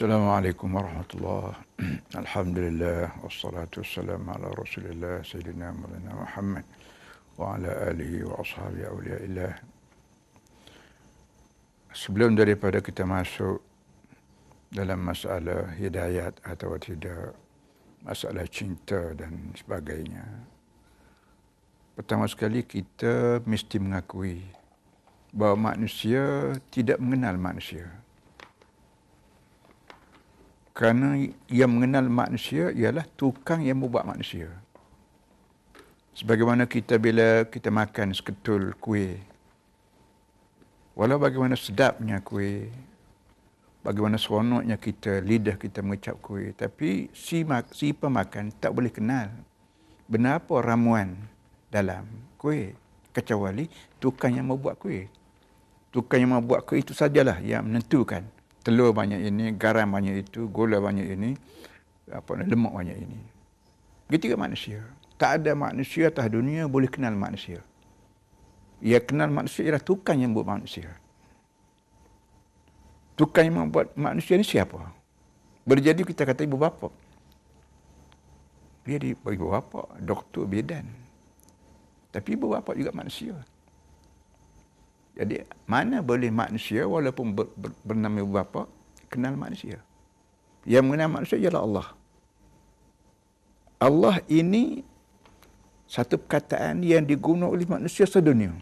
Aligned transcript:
Assalamualaikum 0.00 0.80
warahmatullahi 0.80 1.60
Alhamdulillah 2.24 3.20
Wassalatu 3.20 3.84
wassalamu 3.84 4.32
ala 4.32 4.48
rasulillah 4.56 5.20
Sayyidina 5.20 5.76
Malina 5.76 6.16
Muhammad 6.16 6.64
Wa 7.36 7.60
ala 7.60 7.68
alihi 7.92 8.24
wa 8.24 8.40
ashabi 8.40 8.80
awliyaillah 8.80 9.60
Sebelum 11.92 12.32
daripada 12.32 12.80
kita 12.80 13.04
masuk 13.04 13.60
dalam 14.72 15.04
masalah 15.04 15.68
hidayat 15.76 16.32
atau 16.48 16.80
tidak, 16.80 17.36
masalah 18.00 18.48
cinta 18.48 19.12
dan 19.12 19.52
sebagainya. 19.52 20.24
Pertama 21.92 22.24
sekali 22.24 22.64
kita 22.64 23.44
mesti 23.44 23.76
mengakui 23.76 24.48
bahawa 25.28 25.76
manusia 25.76 26.56
tidak 26.72 26.96
mengenal 26.96 27.36
manusia. 27.36 27.99
Kerana 30.80 31.20
yang 31.52 31.76
mengenal 31.76 32.08
manusia 32.08 32.72
ialah 32.72 33.04
tukang 33.20 33.60
yang 33.60 33.84
membuat 33.84 34.08
manusia. 34.08 34.48
Sebagaimana 36.16 36.64
kita 36.64 36.96
bila 36.96 37.44
kita 37.44 37.68
makan 37.68 38.16
seketul 38.16 38.72
kuih, 38.80 39.20
Walau 40.96 41.20
bagaimana 41.20 41.52
sedapnya 41.52 42.24
kuih, 42.24 42.72
bagaimana 43.84 44.16
seronoknya 44.16 44.80
kita, 44.80 45.20
lidah 45.20 45.60
kita 45.60 45.84
mengecap 45.84 46.16
kuih, 46.24 46.56
tapi 46.56 47.12
si, 47.12 47.44
si 47.76 47.92
pemakan 47.92 48.48
tak 48.56 48.72
boleh 48.72 48.88
kenal 48.88 49.28
benar 50.08 50.40
apa 50.40 50.64
ramuan 50.64 51.12
dalam 51.68 52.08
kuih, 52.40 52.72
kecuali 53.12 53.68
tukang 54.00 54.32
yang 54.32 54.48
membuat 54.48 54.80
kuih. 54.80 55.12
Tukang 55.92 56.24
yang 56.24 56.40
membuat 56.40 56.64
kuih 56.64 56.80
itu 56.80 56.96
sajalah 56.96 57.36
yang 57.44 57.68
menentukan 57.68 58.39
telur 58.60 58.92
banyak 58.92 59.20
ini, 59.24 59.56
garam 59.56 59.92
banyak 59.92 60.28
itu, 60.28 60.48
gula 60.48 60.80
banyak 60.80 61.06
ini, 61.16 61.30
apa 62.12 62.30
lemak 62.36 62.72
banyak 62.72 62.96
ini. 62.96 63.20
Begitu 64.10 64.34
manusia. 64.34 64.82
Tak 65.20 65.44
ada 65.44 65.52
manusia 65.52 66.08
atas 66.08 66.26
dunia 66.32 66.64
boleh 66.66 66.88
kenal 66.88 67.12
manusia. 67.12 67.60
Ia 68.80 68.98
kenal 68.98 69.28
manusia 69.28 69.68
ialah 69.68 69.84
tukang 69.84 70.16
yang 70.16 70.32
buat 70.32 70.48
manusia. 70.48 70.88
Tukang 73.14 73.44
yang 73.44 73.68
membuat 73.68 73.92
manusia 73.92 74.40
ini 74.40 74.46
siapa? 74.48 74.80
Berjadi 75.68 76.08
kita 76.08 76.24
kata 76.24 76.48
ibu 76.48 76.56
bapa. 76.56 76.88
Dia 78.88 78.96
di 78.96 79.12
ibu 79.12 79.46
bapa, 79.52 79.84
doktor 80.00 80.48
bidan. 80.48 80.88
Tapi 82.08 82.34
ibu 82.34 82.48
bapa 82.48 82.72
juga 82.72 82.96
manusia. 82.96 83.36
Jadi 85.20 85.44
mana 85.68 86.00
boleh 86.00 86.32
manusia 86.32 86.88
walaupun 86.88 87.36
ber, 87.36 87.52
ber, 87.52 87.76
bernama 87.84 88.24
bapa 88.24 88.64
kenal 89.12 89.36
manusia. 89.36 89.84
Yang 90.64 90.84
mengenal 90.88 91.10
manusia 91.20 91.36
ialah 91.36 91.60
Allah. 91.60 91.86
Allah 93.76 94.16
ini 94.32 94.80
satu 95.84 96.16
perkataan 96.16 96.80
yang 96.80 97.04
digunakan 97.04 97.52
oleh 97.52 97.68
manusia 97.68 98.08
sedunia 98.08 98.56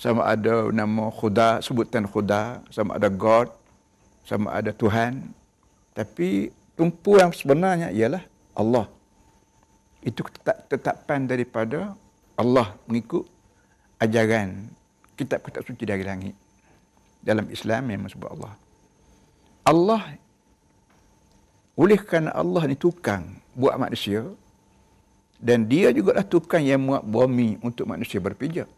sama 0.00 0.32
ada 0.32 0.72
nama 0.72 1.12
khuda, 1.12 1.60
sebutan 1.60 2.08
khuda, 2.08 2.64
sama 2.72 2.96
ada 2.96 3.12
God, 3.12 3.52
sama 4.24 4.48
ada 4.56 4.72
Tuhan. 4.72 5.28
Tapi 5.92 6.48
tumpu 6.72 7.20
yang 7.20 7.36
sebenarnya 7.36 7.92
ialah 7.92 8.24
Allah. 8.56 8.88
Itu 10.00 10.24
tetapan 10.72 11.28
daripada 11.28 11.92
Allah 12.32 12.72
mengikut 12.88 13.28
ajaran 14.00 14.72
kitab-kitab 15.20 15.62
suci 15.68 15.84
dari 15.84 16.00
langit. 16.00 16.32
Dalam 17.20 17.44
Islam 17.52 17.92
memang 17.92 18.08
sebut 18.08 18.32
Allah. 18.32 18.56
Allah, 19.68 20.02
oleh 21.76 22.00
kerana 22.00 22.32
Allah 22.32 22.64
ni 22.64 22.80
tukang 22.80 23.36
buat 23.52 23.76
manusia, 23.76 24.24
dan 25.40 25.64
dia 25.64 25.88
juga 25.92 26.20
lah 26.20 26.24
tukang 26.24 26.60
yang 26.60 26.84
buat 26.84 27.04
bumi 27.04 27.60
untuk 27.64 27.88
manusia 27.88 28.20
berpijak 28.20 28.68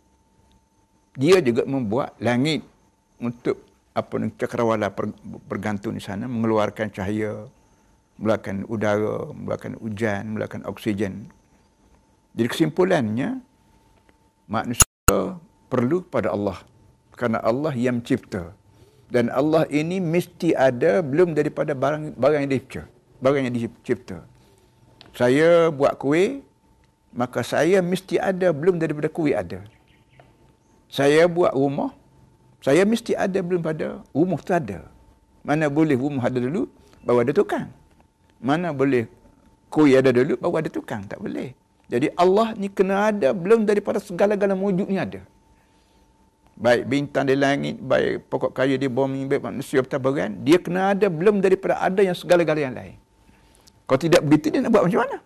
dia 1.18 1.42
juga 1.44 1.66
membuat 1.66 2.16
langit 2.22 2.64
untuk 3.20 3.60
apa 3.92 4.14
ni 4.16 4.32
cakrawala 4.32 4.88
bergantung 5.44 5.92
di 5.92 6.00
sana 6.00 6.24
mengeluarkan 6.24 6.88
cahaya 6.88 7.44
mengeluarkan 8.16 8.64
udara 8.70 9.28
mengeluarkan 9.36 9.72
hujan 9.82 10.22
mengeluarkan 10.32 10.62
oksigen 10.70 11.28
jadi 12.32 12.48
kesimpulannya 12.48 13.42
manusia 14.48 15.18
perlu 15.72 16.04
kepada 16.04 16.28
Allah 16.36 16.58
kerana 17.16 17.40
Allah 17.50 17.72
yang 17.84 18.00
mencipta 18.00 18.52
dan 19.14 19.32
Allah 19.40 19.64
ini 19.80 19.96
mesti 20.14 20.52
ada 20.68 21.00
belum 21.00 21.32
daripada 21.38 21.72
barang 21.82 22.04
barang 22.22 22.40
yang 22.44 22.52
dicipta 22.52 22.82
barang 23.24 23.42
yang 23.48 23.54
dicipta 23.56 24.18
saya 25.20 25.48
buat 25.80 25.96
kuih 26.02 26.44
maka 27.12 27.40
saya 27.52 27.80
mesti 27.92 28.16
ada 28.30 28.52
belum 28.60 28.76
daripada 28.82 29.08
kuih 29.16 29.36
ada 29.36 29.60
saya 30.92 31.24
buat 31.24 31.56
rumah, 31.56 31.96
saya 32.60 32.84
mesti 32.84 33.16
ada 33.16 33.40
belum 33.40 33.64
pada 33.64 34.04
rumah 34.12 34.36
tu 34.44 34.52
ada. 34.52 34.84
Mana 35.40 35.72
boleh 35.72 35.96
rumah 35.96 36.28
ada 36.28 36.36
dulu, 36.36 36.68
baru 37.00 37.24
ada 37.24 37.32
tukang. 37.32 37.72
Mana 38.44 38.76
boleh 38.76 39.08
kuih 39.72 39.96
ada 39.96 40.12
dulu, 40.12 40.36
baru 40.36 40.60
ada 40.60 40.68
tukang. 40.68 41.00
Tak 41.08 41.16
boleh. 41.16 41.56
Jadi 41.88 42.12
Allah 42.12 42.52
ni 42.60 42.68
kena 42.68 43.08
ada 43.08 43.32
belum 43.32 43.64
daripada 43.64 44.04
segala-gala 44.04 44.52
wujud 44.52 44.84
ni 44.84 45.00
ada. 45.00 45.24
Baik 46.62 46.86
bintang 46.86 47.26
di 47.26 47.34
langit, 47.34 47.82
baik 47.82 48.30
pokok 48.30 48.54
kayu 48.54 48.78
di 48.78 48.86
bumi, 48.86 49.26
baik 49.26 49.42
manusia 49.42 49.82
bertabaran, 49.82 50.46
dia 50.46 50.62
kena 50.62 50.94
ada 50.94 51.10
belum 51.10 51.42
daripada 51.42 51.82
ada 51.82 51.98
yang 52.06 52.14
segala-gala 52.14 52.60
yang 52.62 52.74
lain. 52.78 53.02
Kalau 53.90 53.98
tidak 53.98 54.22
begitu, 54.22 54.54
dia 54.54 54.62
nak 54.62 54.70
buat 54.70 54.86
macam 54.86 55.00
mana? 55.02 55.18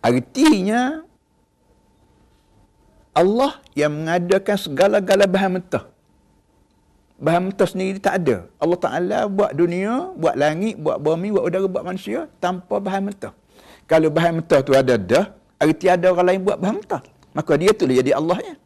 Artinya, 0.00 1.04
Allah 3.12 3.60
yang 3.76 3.92
mengadakan 3.92 4.56
segala-gala 4.56 5.28
bahan 5.28 5.60
mentah. 5.60 5.84
Bahan 7.20 7.52
mentah 7.52 7.68
sendiri 7.68 8.00
tak 8.00 8.24
ada. 8.24 8.48
Allah 8.56 8.78
Ta'ala 8.80 9.18
buat 9.28 9.52
dunia, 9.52 10.16
buat 10.16 10.32
langit, 10.32 10.80
buat 10.80 10.96
bumi, 10.96 11.28
buat 11.28 11.44
udara, 11.44 11.68
buat 11.68 11.84
manusia 11.84 12.24
tanpa 12.40 12.80
bahan 12.80 13.12
mentah. 13.12 13.36
Kalau 13.84 14.08
bahan 14.08 14.40
mentah 14.40 14.64
tu 14.64 14.72
ada 14.72 14.96
dah, 14.96 15.28
arti 15.60 15.92
ada 15.92 16.08
orang 16.08 16.26
lain 16.34 16.40
buat 16.40 16.56
bahan 16.56 16.74
mentah. 16.80 17.04
Maka 17.36 17.52
dia 17.60 17.70
tu 17.76 17.84
jadi 17.84 18.16
Allahnya. 18.16 18.56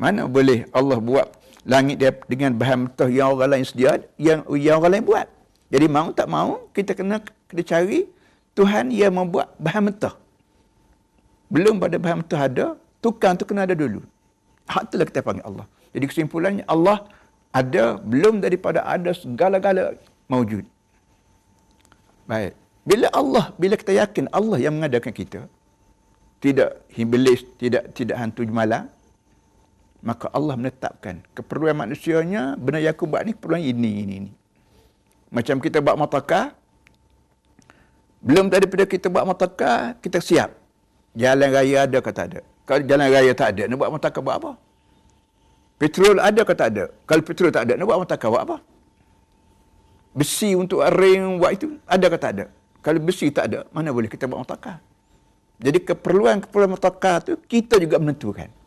Mana 0.00 0.24
boleh 0.24 0.64
Allah 0.72 0.96
buat 0.96 1.28
langit 1.68 2.00
dia 2.00 2.10
dengan 2.24 2.56
bahan 2.56 2.88
mentah 2.88 3.08
yang 3.12 3.36
orang 3.36 3.50
lain 3.52 3.64
sedia, 3.68 4.00
yang, 4.16 4.40
yang 4.56 4.80
orang 4.80 4.92
lain 4.96 5.04
buat. 5.04 5.26
Jadi 5.68 5.86
mau 5.92 6.08
tak 6.16 6.28
mau, 6.32 6.72
kita 6.72 6.96
kena 6.96 7.20
kita 7.52 7.62
cari 7.68 8.08
Tuhan 8.56 8.88
yang 8.88 9.12
membuat 9.12 9.52
bahan 9.60 9.92
mentah. 9.92 10.16
Belum 11.52 11.76
pada 11.76 12.00
bahan 12.00 12.24
mentah 12.24 12.40
ada, 12.48 12.66
tukang 13.04 13.36
tu 13.36 13.44
kena 13.44 13.68
ada 13.68 13.76
dulu. 13.76 14.00
Hak 14.72 14.88
itulah 14.88 15.06
kita 15.10 15.20
panggil 15.20 15.44
Allah. 15.44 15.66
Jadi 15.92 16.04
kesimpulannya 16.08 16.64
Allah 16.64 17.04
ada 17.52 17.98
belum 18.00 18.40
daripada 18.40 18.80
ada 18.86 19.10
segala-gala 19.12 19.98
maujud. 20.32 20.64
Baik. 22.24 22.56
Bila 22.88 23.06
Allah, 23.12 23.52
bila 23.60 23.74
kita 23.76 23.92
yakin 23.92 24.32
Allah 24.32 24.56
yang 24.64 24.80
mengadakan 24.80 25.12
kita, 25.12 25.44
tidak 26.40 26.80
iblis, 26.96 27.44
tidak 27.60 27.92
tidak 27.92 28.16
hantu 28.16 28.48
malam, 28.48 28.88
maka 30.00 30.32
Allah 30.32 30.56
menetapkan 30.56 31.20
keperluan 31.36 31.76
manusianya 31.76 32.56
benar 32.56 32.80
yang 32.80 32.96
aku 32.96 33.04
buat 33.04 33.22
ni 33.24 33.36
keperluan 33.36 33.60
ini 33.60 33.90
ini 34.04 34.14
ini. 34.24 34.32
Macam 35.30 35.62
kita 35.62 35.78
buat 35.84 35.94
motorkar, 35.94 36.56
belum 38.20 38.50
daripada 38.50 38.84
kita 38.84 39.06
buat 39.12 39.24
motorkar, 39.24 39.96
kita 40.02 40.18
siap. 40.18 40.52
Jalan 41.14 41.48
raya 41.52 41.86
ada 41.86 41.98
kata 42.02 42.20
ada. 42.26 42.40
Kalau 42.66 42.82
jalan 42.86 43.08
raya 43.10 43.32
tak 43.34 43.48
ada, 43.56 43.62
nak 43.66 43.76
buat 43.78 43.90
motorkar 43.90 44.22
buat 44.22 44.36
apa? 44.40 44.52
Petrol 45.80 46.20
ada 46.20 46.44
ke 46.44 46.52
tak 46.52 46.68
ada? 46.76 46.84
Kalau 47.08 47.22
petrol 47.24 47.48
tak 47.48 47.64
ada, 47.64 47.72
nak 47.80 47.86
buat 47.88 47.98
motorkar 48.04 48.28
buat 48.28 48.44
apa? 48.44 48.56
Besi 50.12 50.52
untuk 50.52 50.84
ring 50.92 51.40
buat 51.40 51.56
itu, 51.56 51.80
ada 51.88 52.06
ke 52.12 52.18
tak 52.20 52.30
ada? 52.36 52.44
Kalau 52.84 53.00
besi 53.00 53.32
tak 53.32 53.48
ada, 53.48 53.64
mana 53.72 53.88
boleh 53.88 54.12
kita 54.12 54.28
buat 54.28 54.44
motorkar? 54.44 54.80
Jadi 55.60 55.78
keperluan-keperluan 55.84 56.72
motorkar 56.72 57.24
tu 57.24 57.36
kita 57.48 57.80
juga 57.80 57.96
menentukan. 57.96 58.59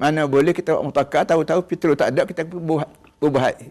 Mana 0.00 0.24
boleh 0.24 0.56
kita 0.56 0.72
buat 0.72 0.88
motorkar, 0.88 1.28
tahu-tahu 1.28 1.60
petrol 1.68 1.92
tak 1.92 2.16
ada, 2.16 2.24
kita 2.24 2.48
berbahaya. 3.20 3.68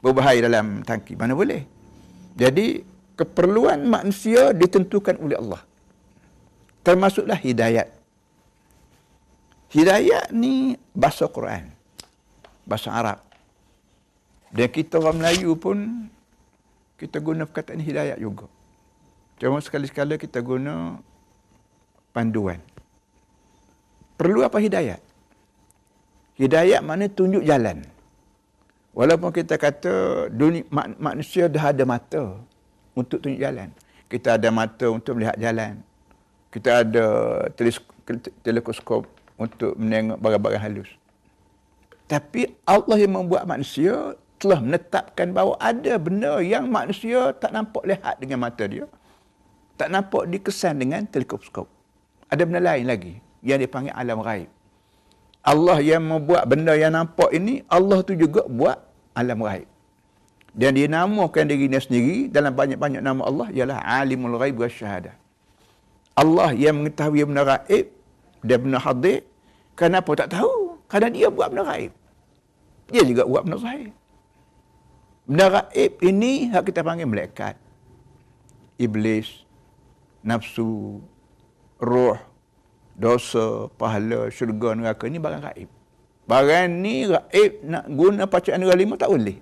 Berbahaya 0.00 0.40
dalam 0.48 0.80
tangki. 0.80 1.12
Mana 1.12 1.36
boleh? 1.36 1.68
Jadi 2.32 2.80
keperluan 3.12 3.84
manusia 3.84 4.56
ditentukan 4.56 5.20
oleh 5.20 5.36
Allah. 5.36 5.60
Termasuklah 6.80 7.36
hidayat. 7.36 7.92
Hidayat 9.68 10.32
ni 10.32 10.80
bahasa 10.96 11.28
Quran. 11.28 11.68
Bahasa 12.64 12.88
Arab. 12.96 13.20
Dan 14.48 14.72
kita 14.72 14.96
orang 14.96 15.20
Melayu 15.20 15.52
pun 15.60 16.08
kita 16.96 17.20
guna 17.20 17.44
perkataan 17.44 17.84
hidayat 17.84 18.16
juga. 18.16 18.48
Cuma 19.36 19.60
sekali-sekala 19.60 20.16
kita 20.16 20.40
guna 20.40 20.96
panduan. 22.16 22.64
Perlu 24.16 24.40
apa 24.40 24.56
hidayat? 24.56 25.09
Hidayat 26.40 26.80
mana 26.80 27.04
tunjuk 27.04 27.44
jalan. 27.44 27.84
Walaupun 28.96 29.28
kita 29.28 29.60
kata 29.60 30.26
dunia, 30.32 30.64
manusia 30.96 31.52
dah 31.52 31.68
ada 31.68 31.84
mata 31.84 32.40
untuk 32.96 33.20
tunjuk 33.20 33.36
jalan. 33.36 33.68
Kita 34.08 34.40
ada 34.40 34.48
mata 34.48 34.88
untuk 34.88 35.20
melihat 35.20 35.36
jalan. 35.36 35.84
Kita 36.48 36.80
ada 36.80 37.06
teleskop 38.40 39.04
untuk 39.36 39.76
menengok 39.76 40.16
barang-barang 40.16 40.64
halus. 40.64 40.90
Tapi 42.08 42.56
Allah 42.64 42.96
yang 42.98 43.20
membuat 43.20 43.44
manusia 43.44 44.18
telah 44.40 44.64
menetapkan 44.64 45.36
bahawa 45.36 45.60
ada 45.60 46.00
benda 46.00 46.40
yang 46.40 46.66
manusia 46.72 47.36
tak 47.36 47.52
nampak 47.52 47.84
lihat 47.84 48.16
dengan 48.16 48.40
mata 48.48 48.64
dia. 48.64 48.88
Tak 49.76 49.92
nampak 49.92 50.24
dikesan 50.24 50.80
dengan 50.80 51.04
teleskop. 51.04 51.68
Ada 52.32 52.48
benda 52.48 52.64
lain 52.64 52.88
lagi 52.88 53.20
yang 53.44 53.60
dipanggil 53.60 53.92
alam 53.92 54.24
raib. 54.24 54.48
Allah 55.40 55.80
yang 55.80 56.04
membuat 56.04 56.44
benda 56.44 56.76
yang 56.76 56.92
nampak 56.92 57.32
ini, 57.32 57.64
Allah 57.64 58.04
tu 58.04 58.12
juga 58.12 58.44
buat 58.44 58.76
alam 59.16 59.40
raib. 59.40 59.68
Dan 60.50 60.74
dia 60.76 60.90
namakan 60.90 61.46
diri 61.46 61.70
dia 61.70 61.80
sendiri 61.80 62.26
dalam 62.26 62.52
banyak-banyak 62.52 63.00
nama 63.00 63.22
Allah 63.22 63.48
ialah 63.54 63.78
alimul 64.02 64.36
raib 64.36 64.58
wa 64.58 64.68
syahadah. 64.68 65.14
Allah 66.18 66.52
yang 66.52 66.82
mengetahui 66.82 67.22
benda 67.24 67.42
raib 67.46 67.86
dan 68.44 68.58
benda 68.60 68.78
hadir, 68.82 69.24
kenapa 69.78 70.10
tak 70.18 70.36
tahu? 70.36 70.76
Kerana 70.90 71.08
dia 71.08 71.30
buat 71.30 71.54
benda 71.54 71.64
raib. 71.64 71.92
Dia 72.90 73.02
juga 73.06 73.22
buat 73.24 73.46
benda 73.46 73.58
zahir. 73.62 73.94
Benda 75.24 75.46
raib 75.62 75.92
ini 76.02 76.50
hak 76.50 76.66
kita 76.66 76.82
panggil 76.82 77.06
malaikat. 77.06 77.54
Iblis, 78.76 79.46
nafsu, 80.26 80.98
roh, 81.78 82.18
dosa, 83.00 83.72
pahala, 83.80 84.28
syurga, 84.28 84.76
neraka 84.76 85.08
ni 85.08 85.16
barang 85.16 85.40
raib. 85.40 85.68
Barang 86.28 86.68
ni 86.84 87.08
raib 87.08 87.64
nak 87.64 87.88
guna 87.88 88.28
bacaan 88.28 88.60
negara 88.60 88.76
lima 88.76 89.00
tak 89.00 89.08
boleh. 89.08 89.40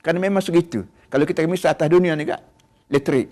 Kerana 0.00 0.18
memang 0.18 0.40
segitu. 0.40 0.88
Kalau 1.12 1.28
kita 1.28 1.44
misal 1.44 1.76
atas 1.76 1.88
dunia 1.92 2.16
ni 2.16 2.24
kak, 2.24 2.40
elektrik. 2.88 3.28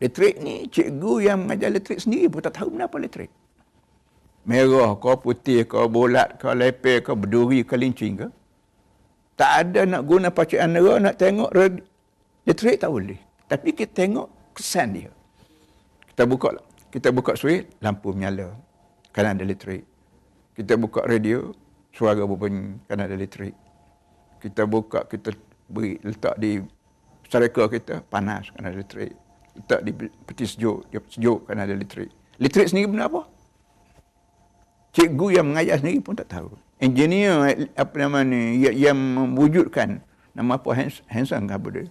Elektrik 0.00 0.34
ni 0.40 0.66
cikgu 0.72 1.12
yang 1.28 1.44
mengajar 1.44 1.68
elektrik 1.68 2.00
sendiri 2.00 2.26
pun 2.32 2.40
tak 2.40 2.56
tahu 2.56 2.74
kenapa 2.74 2.96
elektrik. 2.96 3.30
Merah 4.48 4.96
ke, 4.96 5.12
putih 5.20 5.68
ke, 5.68 5.80
bulat 5.86 6.40
ke, 6.40 6.48
lepek 6.48 7.04
ke, 7.04 7.12
berduri 7.12 7.60
ke, 7.62 7.76
lincing 7.76 8.24
ke. 8.24 8.28
Tak 9.38 9.50
ada 9.62 9.86
nak 9.86 10.02
guna 10.08 10.34
bacaan 10.34 10.74
negara, 10.74 10.98
nak 10.98 11.14
tengok 11.20 11.50
elektrik 12.48 12.80
tak 12.82 12.90
boleh. 12.90 13.20
Tapi 13.46 13.68
kita 13.72 13.92
tengok 13.94 14.26
kesan 14.56 14.96
dia. 14.96 15.10
Kita 16.10 16.26
buka 16.26 16.52
lah. 16.52 16.67
Kita 16.88 17.12
buka 17.12 17.36
switch, 17.36 17.68
lampu 17.84 18.16
menyala. 18.16 18.56
Kerana 19.12 19.36
ada 19.36 19.44
elektrik. 19.44 19.84
Kita 20.56 20.80
buka 20.80 21.04
radio, 21.04 21.52
suara 21.92 22.24
berbunyi 22.24 22.80
kerana 22.88 23.04
ada 23.04 23.14
elektrik. 23.14 23.52
Kita 24.40 24.64
buka, 24.64 25.04
kita 25.04 25.36
beri, 25.68 26.00
letak 26.00 26.40
di 26.40 26.64
sereka 27.28 27.68
kita, 27.68 28.00
panas 28.08 28.48
kerana 28.54 28.72
ada 28.72 28.80
elektrik. 28.80 29.12
Letak 29.52 29.80
di 29.84 29.90
peti 30.24 30.44
sejuk, 30.48 30.88
dia 30.88 31.00
sejuk 31.12 31.44
kerana 31.44 31.68
ada 31.68 31.74
elektrik. 31.76 32.08
Elektrik 32.40 32.72
sendiri 32.72 32.88
benda 32.88 33.10
apa? 33.10 33.22
Cikgu 34.96 35.26
yang 35.36 35.46
mengajar 35.52 35.76
sendiri 35.84 36.00
pun 36.00 36.16
tak 36.16 36.32
tahu. 36.32 36.56
Engineer 36.80 37.68
apa 37.76 37.94
nama 38.00 38.24
ni 38.24 38.64
yang 38.64 38.96
mewujudkan 38.96 40.00
nama 40.32 40.56
apa 40.56 40.68
Hanson 41.10 41.44
ke 41.44 41.52
apa 41.52 41.68
dia? 41.74 41.84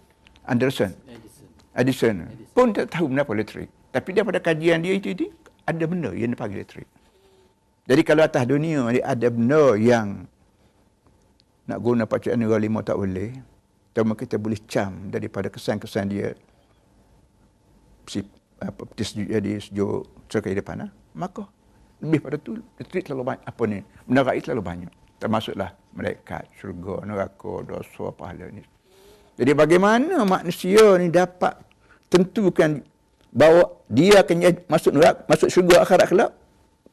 Anderson. 0.47 0.95
Edison. 1.05 1.47
Edison. 1.75 2.15
Edison. 2.23 2.49
Pun 2.55 2.73
tak 2.73 2.89
tahu 2.89 3.11
kenapa 3.11 3.35
elektrik. 3.35 3.69
Tapi 3.97 4.13
daripada 4.13 4.37
kajian 4.37 4.85
dia 4.85 4.93
itu, 4.93 5.09
itu 5.17 5.25
ada 5.65 5.83
benda 5.89 6.13
yang 6.13 6.29
dipanggil 6.37 6.61
elektrik. 6.61 6.85
Jadi 7.89 8.01
kalau 8.05 8.21
atas 8.21 8.45
dunia 8.45 8.85
ada 9.01 9.27
benda 9.33 9.73
yang 9.73 10.29
nak 11.65 11.79
guna 11.81 12.05
pacaan 12.05 12.37
negara 12.37 12.61
lima 12.61 12.85
tak 12.85 13.01
boleh, 13.01 13.33
cuma 13.97 14.13
kita 14.13 14.37
boleh 14.37 14.61
cam 14.69 15.09
daripada 15.09 15.49
kesan-kesan 15.49 16.05
dia 16.13 16.37
si 18.05 18.21
apa 18.61 18.85
sejuk 18.93 19.25
jadi 19.25 19.51
sejuk 19.57 20.05
sekai 20.29 20.53
depan 20.53 20.93
maka 21.17 21.49
lebih 21.97 22.21
pada 22.21 22.37
tu 22.37 22.61
elektrik 22.77 23.09
terlalu 23.09 23.33
banyak. 23.33 23.45
Apa 23.49 23.63
ni? 23.65 23.79
Benda 24.05 24.21
terlalu 24.37 24.63
banyak. 24.63 24.93
Termasuklah 25.17 25.73
malaikat 25.97 26.45
syurga 26.61 27.01
neraka 27.09 27.65
dosa 27.65 28.13
pahala 28.13 28.53
ni. 28.53 28.61
Jadi 29.33 29.51
bagaimana 29.57 30.21
manusia 30.21 30.93
ni 31.01 31.09
dapat 31.09 31.57
tentukan 32.05 32.85
bahawa 33.31 33.77
dia 33.87 34.23
akan 34.23 34.35
masuk 34.67 34.91
neraka, 34.95 35.23
masuk 35.27 35.47
syurga 35.51 35.83
akhirat 35.83 36.07
kelak, 36.09 36.31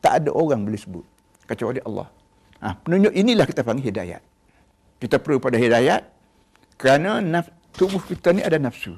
tak 0.04 0.22
ada 0.22 0.30
orang 0.30 0.62
boleh 0.62 0.78
sebut 0.78 1.04
kecuali 1.48 1.80
Allah. 1.84 2.08
Ha, 2.64 2.76
penunjuk 2.80 3.12
inilah 3.12 3.44
kita 3.44 3.60
panggil 3.60 3.92
hidayat. 3.92 4.22
Kita 5.00 5.20
perlu 5.20 5.36
pada 5.36 5.60
hidayat 5.60 6.04
kerana 6.80 7.20
naf, 7.20 7.52
tubuh 7.76 8.00
kita 8.00 8.32
ni 8.32 8.40
ada 8.40 8.56
nafsu. 8.56 8.96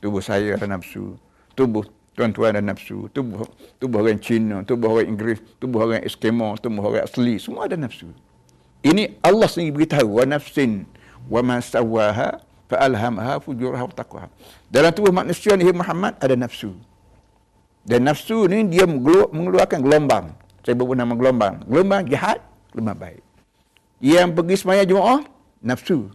Tubuh 0.00 0.20
saya 0.20 0.60
ada 0.60 0.68
nafsu. 0.68 1.16
Tubuh 1.56 1.88
tuan-tuan 2.12 2.52
ada 2.52 2.60
nafsu. 2.60 3.08
Tubuh 3.10 3.48
tubuh 3.80 4.04
orang 4.04 4.20
Cina, 4.20 4.60
tubuh 4.64 4.92
orang 4.92 5.08
Inggeris, 5.08 5.40
tubuh 5.56 5.88
orang 5.88 6.04
Eskimo, 6.04 6.52
tubuh 6.60 6.84
orang 6.84 7.08
asli, 7.08 7.40
semua 7.40 7.64
ada 7.64 7.80
nafsu. 7.80 8.12
Ini 8.84 9.18
Allah 9.24 9.48
sendiri 9.48 9.82
beritahu 9.82 10.20
wa 10.20 10.24
nafsin 10.28 10.84
wa 11.26 11.40
ma 11.42 11.58
sawaha 11.58 12.38
fa'alhamha 12.66 13.38
fujurha 13.42 13.82
wa 13.82 13.94
taqwaha. 13.94 14.28
Dalam 14.66 14.90
tubuh 14.90 15.14
manusia 15.14 15.54
ni 15.54 15.66
Muhammad 15.70 16.18
ada 16.18 16.34
nafsu. 16.34 16.74
Dan 17.86 18.02
nafsu 18.02 18.50
ni 18.50 18.66
dia 18.66 18.84
mengeluarkan 19.30 19.78
gelombang. 19.78 20.34
Saya 20.66 20.74
bawa 20.74 20.98
nama 20.98 21.14
gelombang. 21.14 21.62
Gelombang 21.70 22.02
jahat, 22.10 22.42
gelombang 22.74 22.98
baik. 22.98 23.22
Yang 24.02 24.28
pergi 24.34 24.54
semaya 24.58 24.82
Jumaat, 24.82 25.22
nafsu. 25.62 26.10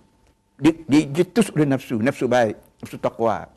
Di, 0.59 0.83
dijetus 0.85 1.49
oleh 1.55 1.65
nafsu, 1.65 1.97
nafsu 2.03 2.27
baik, 2.27 2.59
nafsu 2.83 2.99
taqwa. 2.99 3.47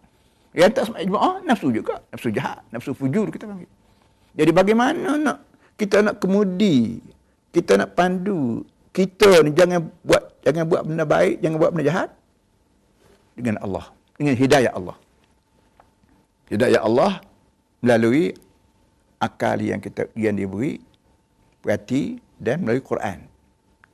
Yang 0.55 0.71
tak 0.79 0.85
semaya 0.89 1.03
Jumaat, 1.03 1.43
nafsu 1.43 1.69
juga. 1.75 1.99
Nafsu 2.15 2.31
jahat, 2.31 2.63
nafsu 2.71 2.95
fujur 2.95 3.27
kita 3.35 3.51
panggil. 3.51 3.69
Jadi 4.35 4.51
bagaimana 4.55 5.19
nak 5.19 5.39
kita 5.75 6.07
nak 6.07 6.23
kemudi, 6.23 7.03
kita 7.51 7.75
nak 7.75 7.99
pandu, 7.99 8.63
kita 8.95 9.43
ni 9.43 9.51
jangan 9.51 9.91
buat 10.07 10.23
jangan 10.47 10.65
buat 10.71 10.83
benda 10.87 11.03
baik, 11.03 11.43
jangan 11.43 11.57
buat 11.59 11.71
benda 11.75 11.87
jahat 11.91 12.11
dengan 13.35 13.61
Allah. 13.63 13.91
Dengan 14.17 14.35
hidayah 14.39 14.73
Allah. 14.73 14.97
Hidayah 16.49 16.81
Allah 16.83 17.13
melalui 17.83 18.33
akal 19.19 19.59
yang 19.61 19.83
kita 19.83 20.09
yang 20.15 20.39
diberi 20.39 20.79
perhati 21.61 22.19
dan 22.39 22.63
melalui 22.63 22.85
Quran. 22.85 23.19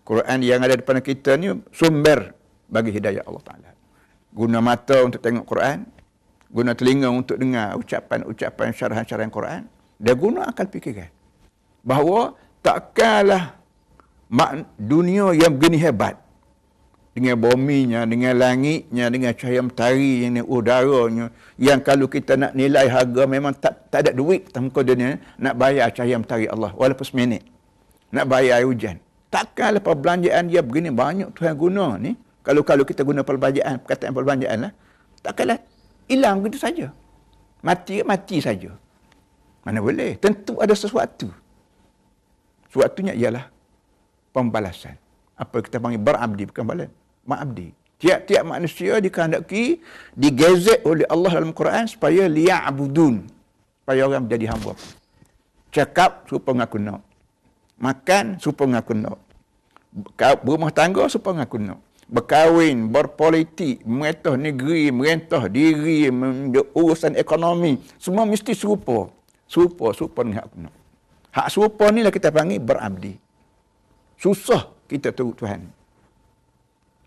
Quran 0.05 0.39
yang 0.43 0.61
ada 0.63 0.75
depan 0.75 0.99
kita 1.01 1.39
ni 1.39 1.55
sumber 1.71 2.35
bagi 2.67 2.91
hidayah 2.91 3.23
Allah 3.25 3.43
Taala. 3.43 3.71
Guna 4.31 4.59
mata 4.63 5.03
untuk 5.03 5.23
tengok 5.23 5.47
Quran 5.47 5.87
guna 6.51 6.75
telinga 6.75 7.09
untuk 7.09 7.39
dengar 7.39 7.79
ucapan-ucapan 7.79 8.75
syarahan-syarahan 8.75 9.31
Quran 9.31 9.63
dan 10.03 10.15
guna 10.19 10.51
akal 10.51 10.67
fikiran. 10.67 11.09
Bahawa 11.81 12.35
takkanlah 12.61 13.57
dunia 14.77 15.33
yang 15.33 15.55
begini 15.57 15.79
hebat 15.79 16.19
dengan 17.11 17.35
buminya, 17.35 18.07
dengan 18.07 18.39
langitnya, 18.39 19.11
dengan 19.11 19.35
cahaya 19.35 19.61
mentari 19.67 20.23
yang 20.23 20.47
udaranya, 20.47 21.35
yang 21.59 21.83
kalau 21.83 22.07
kita 22.07 22.39
nak 22.39 22.55
nilai 22.55 22.87
harga 22.87 23.27
memang 23.27 23.51
tak 23.59 23.91
tak 23.91 24.07
ada 24.07 24.11
duit 24.15 24.47
tanpa 24.55 24.87
dunia 24.87 25.19
nak 25.35 25.59
bayar 25.59 25.91
cahaya 25.91 26.15
mentari 26.15 26.47
Allah 26.47 26.71
walaupun 26.79 27.03
seminit. 27.03 27.43
Nak 28.15 28.27
bayar 28.31 28.63
air 28.63 28.67
hujan. 28.67 29.03
Takkanlah 29.31 29.83
perbelanjaan 29.83 30.51
dia 30.51 30.63
begini 30.63 30.91
banyak 30.91 31.35
Tuhan 31.35 31.55
guna 31.59 31.99
ni. 31.99 32.15
Kalau 32.43 32.63
kalau 32.67 32.83
kita 32.87 33.07
guna 33.07 33.23
perbelanjaan, 33.27 33.83
perkataan 33.83 34.13
perbelanjaan 34.15 34.59
lah. 34.71 34.73
Takkanlah 35.23 35.59
hilang 36.07 36.43
begitu 36.43 36.63
saja. 36.63 36.95
Mati 37.63 38.07
mati 38.07 38.39
saja. 38.39 38.71
Mana 39.67 39.83
boleh? 39.83 40.15
Tentu 40.19 40.59
ada 40.63 40.75
sesuatu. 40.75 41.31
Sesuatunya 42.71 43.15
ialah 43.19 43.51
pembalasan. 44.31 44.95
Apa 45.35 45.63
kita 45.63 45.83
panggil 45.83 46.01
berabdi 46.01 46.47
bukan 46.51 46.65
balas 46.67 46.91
ma'abdi. 47.27 47.77
Tiap-tiap 48.01 48.49
manusia 48.49 48.97
dikehendaki 48.97 49.85
digezet 50.17 50.81
oleh 50.89 51.05
Allah 51.13 51.37
dalam 51.37 51.53
Quran 51.53 51.85
supaya 51.85 52.25
liya'budun. 52.25 53.29
Supaya 53.85 54.01
orang 54.09 54.25
menjadi 54.25 54.57
hamba. 54.57 54.73
Cakap 55.69 56.25
supaya 56.27 56.55
mengaku 56.57 56.79
nak. 56.81 57.05
Makan 57.77 58.41
supaya 58.41 58.67
mengaku 58.73 58.93
nak. 58.97 59.19
Berumah 60.41 60.73
tangga 60.73 61.07
supaya 61.13 61.45
mengaku 61.45 61.61
nak. 61.61 61.81
Berkahwin, 62.11 62.91
berpolitik, 62.91 63.87
merentah 63.87 64.35
negeri, 64.35 64.91
merentah 64.91 65.47
diri, 65.47 66.11
urusan 66.75 67.15
ekonomi. 67.15 67.79
Semua 68.03 68.27
mesti 68.27 68.51
serupa. 68.51 69.13
Serupa, 69.47 69.95
serupa 69.95 70.27
dengan 70.27 70.43
hak 70.43 70.51
nak. 70.59 70.75
Hak 71.31 71.47
serupa 71.55 71.87
ni 71.95 72.03
lah 72.03 72.11
kita 72.11 72.35
panggil 72.35 72.59
berabdi. 72.59 73.15
Susah 74.19 74.75
kita 74.91 75.15
tahu 75.15 75.31
Tuhan. 75.39 75.71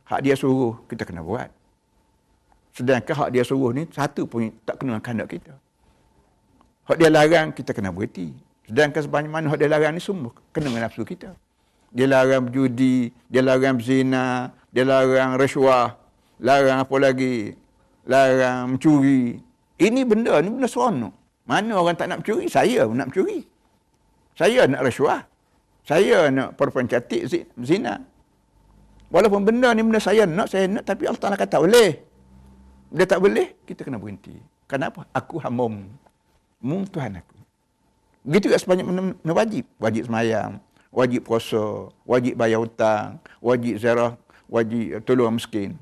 Hak 0.04 0.20
dia 0.24 0.36
suruh, 0.36 0.84
kita 0.92 1.08
kena 1.08 1.24
buat. 1.24 1.48
Sedangkan 2.74 3.14
hak 3.14 3.30
dia 3.32 3.44
suruh 3.46 3.72
ni, 3.72 3.86
satu 3.94 4.26
pun 4.26 4.50
tak 4.66 4.82
kena 4.82 4.98
kandak 5.00 5.32
kita. 5.32 5.54
Hak 6.90 6.98
dia 7.00 7.08
larang, 7.08 7.56
kita 7.56 7.72
kena 7.72 7.94
berhenti. 7.94 8.34
Sedangkan 8.68 9.02
sebanyak 9.06 9.32
mana 9.32 9.46
hak 9.48 9.60
dia 9.62 9.70
larang 9.72 9.94
ni 9.96 10.02
semua 10.04 10.34
kena 10.52 10.72
dengan 10.72 10.90
nafsu 10.90 11.06
kita. 11.06 11.38
dia 11.94 12.10
larang 12.10 12.50
berjudi, 12.50 13.14
dia 13.30 13.46
larang 13.46 13.78
berzina, 13.78 14.50
dia 14.74 14.82
larang 14.82 15.38
rasuah, 15.38 15.94
larang 16.42 16.82
apa 16.82 16.96
lagi, 16.98 17.54
larang 18.10 18.76
mencuri. 18.76 19.38
Ini 19.78 20.02
benda, 20.02 20.42
ini 20.42 20.50
benda 20.50 20.66
seronok. 20.66 21.14
Mana 21.46 21.78
orang 21.78 21.94
tak 21.94 22.10
nak 22.10 22.26
mencuri? 22.26 22.50
Saya 22.50 22.90
nak 22.90 23.14
mencuri. 23.14 23.46
Saya 24.34 24.66
nak 24.66 24.82
rasuah. 24.82 25.22
Saya 25.86 26.34
nak 26.34 26.58
perempuan 26.58 26.90
cantik 26.90 27.30
zina. 27.62 28.02
Walaupun 29.14 29.46
benda 29.46 29.70
ni 29.78 29.86
benda 29.86 30.02
saya 30.02 30.26
nak, 30.26 30.50
saya 30.50 30.66
nak. 30.66 30.90
Tapi 30.90 31.06
Allah 31.06 31.22
Ta'ala 31.22 31.38
kata 31.38 31.62
boleh. 31.62 32.02
Dia 32.90 33.06
tak 33.06 33.22
boleh, 33.22 33.54
kita 33.70 33.86
kena 33.86 34.02
berhenti. 34.02 34.34
Kenapa? 34.66 35.06
Aku 35.14 35.38
hamum. 35.38 35.86
Mung 36.58 36.90
Tuhan 36.90 37.22
aku. 37.22 37.38
Begitu 38.26 38.50
juga 38.50 38.58
sebanyak 38.58 38.86
benda 38.90 39.32
wajib. 39.38 39.70
Wajib 39.78 40.10
semayang, 40.10 40.58
wajib 40.90 41.22
puasa, 41.30 41.94
wajib 42.10 42.34
bayar 42.34 42.66
hutang, 42.66 43.22
wajib 43.38 43.78
zarah, 43.78 44.18
wajib 44.50 44.98
tolong 45.06 45.38
miskin. 45.38 45.78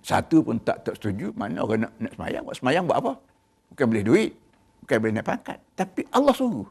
Satu 0.00 0.44
pun 0.44 0.60
tak 0.60 0.84
tak 0.84 0.96
setuju, 1.00 1.32
mana 1.36 1.64
orang 1.64 1.88
nak, 1.88 1.92
nak 1.96 2.12
semayang, 2.16 2.42
buat 2.44 2.56
semayang 2.56 2.84
buat 2.84 2.98
apa? 3.00 3.12
Bukan 3.72 3.84
boleh 3.88 4.04
duit, 4.04 4.30
bukan 4.84 4.96
boleh 5.00 5.14
nak 5.16 5.26
pangkat. 5.28 5.58
Tapi 5.76 6.08
Allah 6.12 6.32
suruh. 6.36 6.68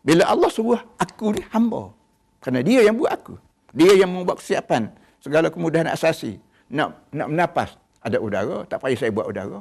Bila 0.00 0.24
Allah 0.26 0.50
suruh 0.50 0.80
aku 0.96 1.36
ni 1.36 1.42
hamba. 1.54 1.92
Kerana 2.40 2.64
dia 2.64 2.86
yang 2.86 2.96
buat 2.96 3.12
aku. 3.12 3.49
Dia 3.70 3.92
yang 3.94 4.10
membuat 4.10 4.42
kesiapan 4.42 4.90
segala 5.22 5.52
kemudahan 5.52 5.86
asasi. 5.90 6.38
Nak 6.70 7.10
nak 7.14 7.28
menapas, 7.30 7.70
ada 8.00 8.16
udara, 8.18 8.64
tak 8.66 8.80
payah 8.80 8.98
saya 8.98 9.10
buat 9.12 9.26
udara. 9.28 9.60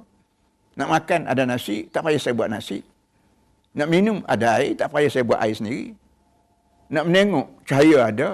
Nak 0.80 0.88
makan, 0.88 1.28
ada 1.28 1.44
nasi, 1.44 1.92
tak 1.92 2.08
payah 2.08 2.22
saya 2.22 2.34
buat 2.38 2.48
nasi. 2.48 2.80
Nak 3.75 3.88
minum, 3.92 4.24
ada 4.25 4.62
air, 4.62 4.74
tak 4.80 4.89
payah 4.89 5.10
saya 5.12 5.24
buat 5.28 5.39
air 5.44 5.54
sendiri. 5.54 5.94
Nak 6.89 7.04
menengok, 7.06 7.48
cahaya 7.68 8.10
ada. 8.10 8.30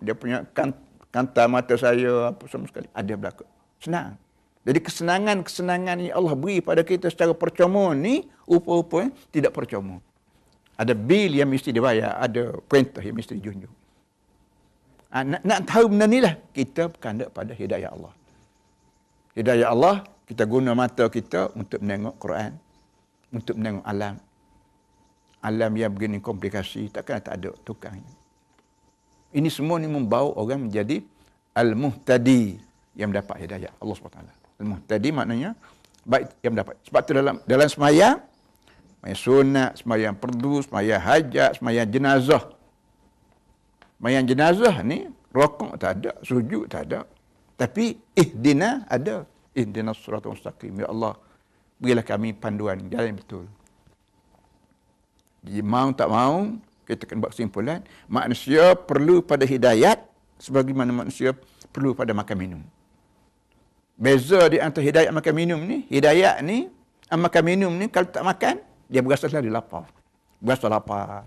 Dia 0.00 0.14
punya 0.16 0.42
kan, 0.56 0.72
kanta 1.12 1.46
mata 1.46 1.74
saya, 1.76 2.32
apa 2.32 2.42
semua 2.48 2.66
sekali, 2.66 2.88
ada 2.90 3.12
belakang. 3.14 3.50
Senang. 3.78 4.16
Jadi 4.66 4.82
kesenangan-kesenangan 4.82 5.96
yang 6.10 6.14
Allah 6.18 6.34
beri 6.34 6.58
pada 6.58 6.82
kita 6.82 7.06
secara 7.06 7.30
percuma 7.36 7.94
ni, 7.94 8.26
rupa-rupa 8.48 9.06
tidak 9.30 9.54
percuma. 9.54 10.02
Ada 10.74 10.92
bil 10.92 11.38
yang 11.38 11.46
mesti 11.46 11.70
dibayar, 11.70 12.18
ada 12.18 12.56
perintah 12.66 13.00
yang 13.00 13.14
mesti 13.14 13.38
dijunjung. 13.38 13.85
Ha, 15.12 15.22
nak, 15.22 15.42
nak 15.46 15.60
tahu 15.64 15.92
benda 15.92 16.06
ni 16.10 16.18
lah, 16.18 16.34
kita 16.50 16.90
berkandak 16.90 17.30
pada 17.30 17.52
hidayah 17.54 17.90
Allah. 17.94 18.12
Hidayah 19.38 19.68
Allah, 19.70 19.96
kita 20.26 20.42
guna 20.44 20.74
mata 20.74 21.06
kita 21.06 21.54
untuk 21.54 21.78
menengok 21.80 22.14
Quran, 22.18 22.52
untuk 23.30 23.54
menengok 23.54 23.84
alam. 23.86 24.14
Alam 25.44 25.72
yang 25.78 25.92
begini 25.94 26.18
komplikasi, 26.18 26.90
takkan 26.90 27.22
tak 27.22 27.38
ada 27.38 27.54
tukang. 27.62 27.94
Ini 29.30 29.46
semua 29.52 29.78
ni 29.78 29.86
membawa 29.86 30.34
orang 30.34 30.66
menjadi 30.66 31.04
al-muhtadi 31.54 32.58
yang 32.98 33.14
mendapat 33.14 33.46
hidayah 33.46 33.70
Allah 33.78 33.94
SWT. 33.94 34.20
Al-muhtadi 34.58 35.08
maknanya 35.14 35.54
baik 36.02 36.40
yang 36.42 36.56
mendapat. 36.56 36.74
Sebab 36.88 37.00
tu 37.04 37.12
dalam 37.14 37.36
dalam 37.46 37.68
semayang, 37.70 38.18
Semayang 39.06 39.22
sunat, 39.22 39.70
semayang 39.78 40.14
perdu, 40.18 40.66
semayang 40.66 40.98
hajat, 40.98 41.62
semayang 41.62 41.86
jenazah. 41.86 42.42
Semayang 43.96 44.28
jenazah 44.28 44.76
ni, 44.84 45.08
rokok 45.32 45.80
tak 45.80 46.00
ada, 46.00 46.12
sujud 46.20 46.68
tak 46.68 46.92
ada. 46.92 47.08
Tapi 47.56 47.96
ihdina 48.12 48.84
ada. 48.86 49.24
Ihdina 49.56 49.96
surat 49.96 50.20
mustaqim. 50.20 50.76
Ya 50.76 50.92
Allah, 50.92 51.16
berilah 51.80 52.04
kami 52.04 52.36
panduan 52.36 52.76
jalan 52.92 53.16
yang 53.16 53.18
betul. 53.18 53.44
Jadi 55.40 55.60
mau 55.64 55.88
tak 55.96 56.08
mau, 56.12 56.60
kita 56.84 57.08
akan 57.08 57.16
buat 57.24 57.32
kesimpulan. 57.32 57.80
Manusia 58.04 58.76
perlu 58.76 59.24
pada 59.24 59.48
hidayat 59.48 60.04
sebagaimana 60.36 60.92
manusia 60.92 61.32
perlu 61.72 61.96
pada 61.96 62.12
makan 62.12 62.36
minum. 62.36 62.62
Beza 63.96 64.44
di 64.52 64.60
antara 64.60 64.84
hidayat 64.84 65.08
makan 65.08 65.32
minum 65.32 65.60
ni, 65.64 65.88
hidayat 65.88 66.44
ni, 66.44 66.68
makan 67.08 67.42
minum 67.48 67.72
ni 67.72 67.88
kalau 67.88 68.12
tak 68.12 68.20
makan, 68.20 68.60
dia 68.92 69.00
berasa 69.00 69.24
selalu 69.24 69.48
lapar. 69.48 69.88
Berasa 70.36 70.68
lapar. 70.68 71.24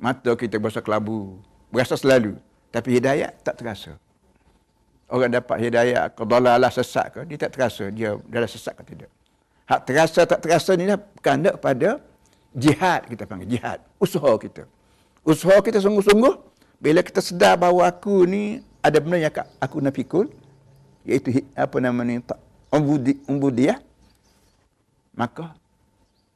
Mata 0.00 0.32
kita 0.32 0.56
berasa 0.56 0.80
kelabu. 0.80 1.38
Berasa 1.74 1.98
selalu. 1.98 2.38
Tapi 2.70 3.02
hidayat 3.02 3.42
tak 3.42 3.58
terasa. 3.58 3.98
Orang 5.10 5.34
dapat 5.34 5.58
hidayat 5.58 6.14
ke 6.14 6.22
dalalah 6.22 6.70
sesat 6.70 7.10
ke, 7.10 7.20
dia 7.26 7.36
tak 7.36 7.50
terasa 7.58 7.90
dia 7.90 8.14
dalam 8.30 8.46
sesat 8.46 8.78
ke 8.78 8.82
tidak. 8.94 9.10
Hak 9.66 9.80
terasa 9.84 10.20
tak 10.22 10.40
terasa 10.40 10.72
ni 10.78 10.86
lah 10.86 11.00
berkandak 11.00 11.58
pada 11.58 11.98
jihad 12.54 13.10
kita 13.10 13.26
panggil. 13.26 13.58
Jihad. 13.58 13.82
Usaha 13.98 14.32
kita. 14.38 14.70
Usaha 15.26 15.58
kita 15.60 15.82
sungguh-sungguh. 15.82 16.34
Bila 16.78 17.00
kita 17.02 17.18
sedar 17.24 17.56
bahawa 17.58 17.90
aku 17.90 18.28
ni 18.28 18.62
ada 18.84 19.00
benda 19.02 19.18
yang 19.18 19.34
aku 19.58 19.82
nak 19.82 19.94
pikul. 19.96 20.30
Iaitu 21.04 21.42
apa 21.56 21.76
nama 21.82 22.00
ni. 22.04 22.20
Umbudiah. 23.28 23.78
Maka 25.14 25.54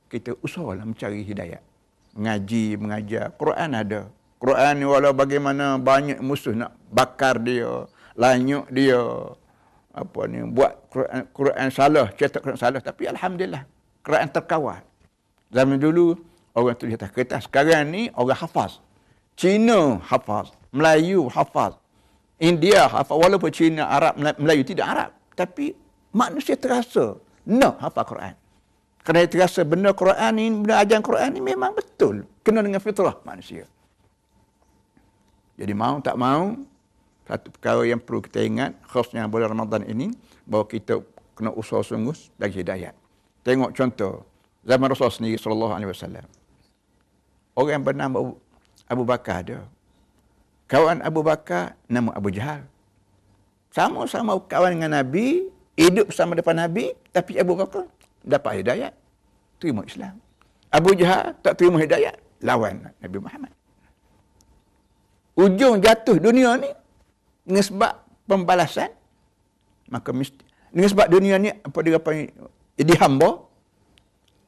kita 0.08 0.38
usahalah 0.40 0.88
mencari 0.88 1.20
hidayah. 1.20 1.60
Mengaji, 2.16 2.78
mengajar. 2.80 3.34
Quran 3.36 3.70
ada. 3.76 4.00
Quran 4.38 4.72
ni 4.78 4.86
walau 4.86 5.10
bagaimana 5.10 5.82
banyak 5.82 6.22
musuh 6.22 6.54
nak 6.54 6.78
bakar 6.94 7.42
dia, 7.42 7.90
lanyuk 8.14 8.70
dia, 8.70 9.02
apa 9.90 10.20
ni, 10.30 10.46
buat 10.46 10.78
Quran, 10.94 11.22
Quran 11.34 11.68
salah, 11.74 12.06
cetak 12.14 12.40
Quran 12.46 12.58
salah. 12.58 12.78
Tapi 12.78 13.10
Alhamdulillah, 13.10 13.66
Quran 14.06 14.30
terkawal. 14.30 14.80
Zaman 15.50 15.82
dulu, 15.82 16.14
orang 16.54 16.78
tu 16.78 16.86
di 16.86 16.94
atas 16.94 17.10
kertas. 17.10 17.50
Sekarang 17.50 17.90
ni, 17.90 18.06
orang 18.14 18.38
hafaz. 18.38 18.78
Cina 19.34 19.98
hafaz. 20.06 20.54
Melayu 20.70 21.26
hafaz. 21.26 21.74
India 22.38 22.86
hafaz. 22.86 23.16
Walaupun 23.16 23.50
Cina, 23.50 23.90
Arab, 23.90 24.14
Melayu 24.38 24.62
tidak 24.62 24.86
Arab. 24.86 25.10
Tapi 25.34 25.74
manusia 26.14 26.54
terasa 26.54 27.18
nak 27.42 27.82
hafaz 27.82 28.04
Quran. 28.06 28.34
Kerana 29.02 29.24
terasa 29.24 29.64
benda 29.64 29.90
Quran 29.96 30.30
ni, 30.36 30.46
benda 30.52 30.84
ajaran 30.84 31.02
Quran 31.02 31.28
ni 31.32 31.40
memang 31.40 31.72
betul. 31.72 32.28
Kena 32.44 32.60
dengan 32.60 32.78
fitrah 32.78 33.18
manusia. 33.24 33.64
Jadi 35.58 35.72
mau 35.74 35.98
tak 35.98 36.14
mau, 36.14 36.54
satu 37.26 37.50
perkara 37.50 37.82
yang 37.82 37.98
perlu 37.98 38.22
kita 38.22 38.46
ingat, 38.46 38.78
khasnya 38.86 39.26
bulan 39.26 39.50
Ramadan 39.50 39.82
ini, 39.90 40.14
bahawa 40.46 40.70
kita 40.70 41.02
kena 41.34 41.50
usaha 41.50 41.82
sungguh 41.82 42.14
bagi 42.38 42.62
hidayat. 42.62 42.94
Tengok 43.42 43.74
contoh, 43.74 44.22
zaman 44.62 44.86
Rasulullah 44.86 45.18
sendiri, 45.18 45.36
Sallallahu 45.36 45.74
Alaihi 45.74 45.90
Wasallam. 45.90 46.26
Orang 47.58 47.72
yang 47.74 47.84
bernama 47.84 48.16
Abu 48.86 49.02
Bakar 49.02 49.42
ada. 49.42 49.66
Kawan 50.70 51.02
Abu 51.02 51.26
Bakar, 51.26 51.74
nama 51.90 52.14
Abu 52.14 52.30
Jahal. 52.30 52.62
Sama-sama 53.74 54.38
kawan 54.46 54.78
dengan 54.78 55.02
Nabi, 55.02 55.50
hidup 55.74 56.14
bersama 56.14 56.38
depan 56.38 56.54
Nabi, 56.54 56.94
tapi 57.10 57.34
Abu 57.34 57.58
Bakar 57.58 57.90
dapat 58.22 58.62
hidayat, 58.62 58.94
terima 59.58 59.82
Islam. 59.82 60.22
Abu 60.70 60.94
Jahal 60.94 61.34
tak 61.42 61.58
terima 61.58 61.82
hidayat, 61.82 62.14
lawan 62.46 62.94
Nabi 63.02 63.18
Muhammad. 63.18 63.57
Ujung 65.38 65.78
jatuh 65.78 66.18
dunia 66.18 66.58
ni 66.58 66.70
dengan 67.46 67.64
sebab 67.64 67.92
pembalasan 68.26 68.90
maka 69.88 70.10
mesti 70.12 70.42
dengan 70.74 70.88
sebab 70.90 71.06
dunia 71.08 71.34
ni 71.40 71.48
apa 71.54 71.78
dia 71.80 71.96
apa 71.96 72.10
jadi 72.76 72.94
hamba 73.00 73.46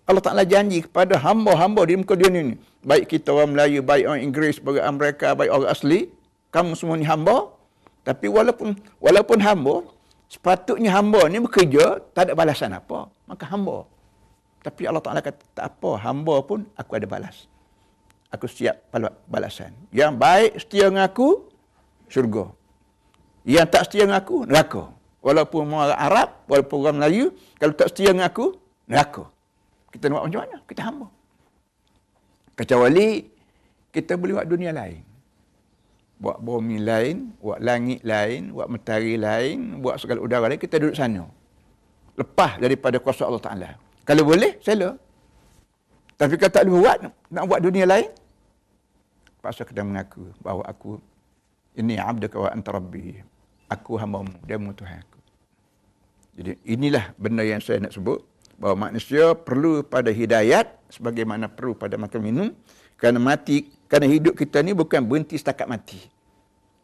Allah 0.04 0.23
Taala 0.26 0.42
janji 0.42 0.82
kepada 0.85 1.14
hamba-hamba 1.16 1.87
di 1.87 1.94
muka 1.97 2.18
dunia 2.18 2.42
ni 2.52 2.54
baik 2.82 3.06
kita 3.06 3.30
orang 3.30 3.54
Melayu 3.54 3.80
baik 3.87 4.04
orang 4.11 4.23
Inggeris 4.26 4.59
baik 4.61 4.82
orang 4.82 4.99
mereka 4.99 5.28
baik 5.38 5.50
orang 5.54 5.70
asli 5.70 6.11
kamu 6.50 6.75
semua 6.76 6.99
ni 6.99 7.06
hamba 7.06 7.54
tapi 8.02 8.26
walaupun 8.26 8.75
walaupun 8.99 9.38
hamba 9.40 9.87
sepatutnya 10.26 10.90
hamba 10.92 11.25
ni 11.30 11.38
bekerja 11.40 12.02
tak 12.12 12.28
ada 12.28 12.32
balasan 12.35 12.75
apa 12.75 13.09
maka 13.30 13.47
hamba. 13.47 13.87
Tapi 14.61 14.82
Allah 14.90 15.00
Ta'ala 15.00 15.20
kata, 15.23 15.40
tak 15.54 15.64
apa, 15.70 15.90
hamba 16.02 16.42
pun 16.42 16.66
aku 16.75 16.99
ada 16.99 17.06
balas. 17.06 17.47
Aku 18.30 18.46
siap 18.46 18.87
balasan. 19.26 19.75
Yang 19.90 20.12
baik 20.14 20.50
setia 20.62 20.87
dengan 20.87 21.10
aku, 21.10 21.50
syurga. 22.06 22.54
Yang 23.42 23.66
tak 23.75 23.82
setia 23.90 24.06
dengan 24.06 24.22
aku, 24.22 24.46
neraka. 24.46 24.94
Walaupun 25.20 25.68
orang 25.75 25.99
Arab, 25.99 26.28
walaupun 26.46 26.76
orang 26.80 26.96
Melayu, 27.02 27.34
kalau 27.58 27.75
tak 27.75 27.90
setia 27.90 28.14
dengan 28.14 28.30
aku, 28.30 28.54
neraka. 28.87 29.26
Kita 29.90 30.06
nak 30.06 30.14
buat 30.14 30.25
macam 30.30 30.40
mana? 30.46 30.56
Kita 30.64 30.80
hamba. 30.87 31.06
Kecuali 32.54 33.08
kita 33.90 34.14
boleh 34.14 34.34
buat 34.38 34.49
dunia 34.49 34.70
lain. 34.70 35.02
Buat 36.20 36.38
bumi 36.38 36.78
lain, 36.84 37.34
buat 37.42 37.58
langit 37.58 38.04
lain, 38.06 38.54
buat 38.54 38.68
mentari 38.70 39.18
lain, 39.18 39.82
buat 39.82 39.99
segala 39.99 40.22
udara 40.22 40.46
lain, 40.46 40.60
kita 40.60 40.78
duduk 40.78 40.94
sana 40.94 41.26
lepas 42.20 42.60
daripada 42.60 43.00
kuasa 43.00 43.25
Allah 43.25 43.40
Ta'ala. 43.40 43.70
Kalau 44.04 44.28
boleh, 44.28 44.60
sela. 44.60 44.92
Tapi 46.20 46.37
kalau 46.37 46.52
tak 46.52 46.62
boleh 46.68 46.80
buat, 46.84 46.99
nak 47.32 47.44
buat 47.49 47.60
dunia 47.64 47.88
lain, 47.88 48.12
pasal 49.40 49.64
kena 49.64 49.82
mengaku 49.82 50.30
bahawa 50.44 50.62
aku 50.68 51.00
ini 51.76 51.97
abdaka 51.97 52.37
wa 52.37 52.49
anta 52.52 52.76
rabbi. 52.76 53.20
Aku 53.70 53.97
hamba-Mu, 53.97 54.42
dia 54.44 54.59
mu 54.59 54.75
Tuhan 54.75 54.99
aku. 54.99 55.18
Jadi 56.35 56.52
inilah 56.66 57.14
benda 57.14 57.47
yang 57.47 57.62
saya 57.62 57.78
nak 57.82 57.94
sebut 57.94 58.23
bahawa 58.59 58.90
manusia 58.90 59.32
perlu 59.35 59.87
pada 59.87 60.11
hidayat 60.11 60.68
sebagaimana 60.90 61.47
perlu 61.49 61.78
pada 61.78 61.94
makan 61.94 62.20
minum 62.20 62.49
kerana 62.99 63.23
mati 63.23 63.70
kerana 63.87 64.11
hidup 64.11 64.37
kita 64.37 64.61
ni 64.61 64.75
bukan 64.75 65.02
berhenti 65.06 65.38
setakat 65.38 65.66
mati. 65.66 65.99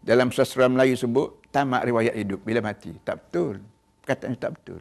Dalam 0.01 0.31
sastra 0.31 0.71
Melayu 0.71 0.95
sebut 0.95 1.43
tamat 1.51 1.83
riwayat 1.83 2.15
hidup 2.15 2.41
bila 2.47 2.63
mati. 2.63 2.95
Tak 3.03 3.27
betul. 3.27 3.59
Perkataan 4.03 4.39
tak 4.39 4.55
betul. 4.55 4.81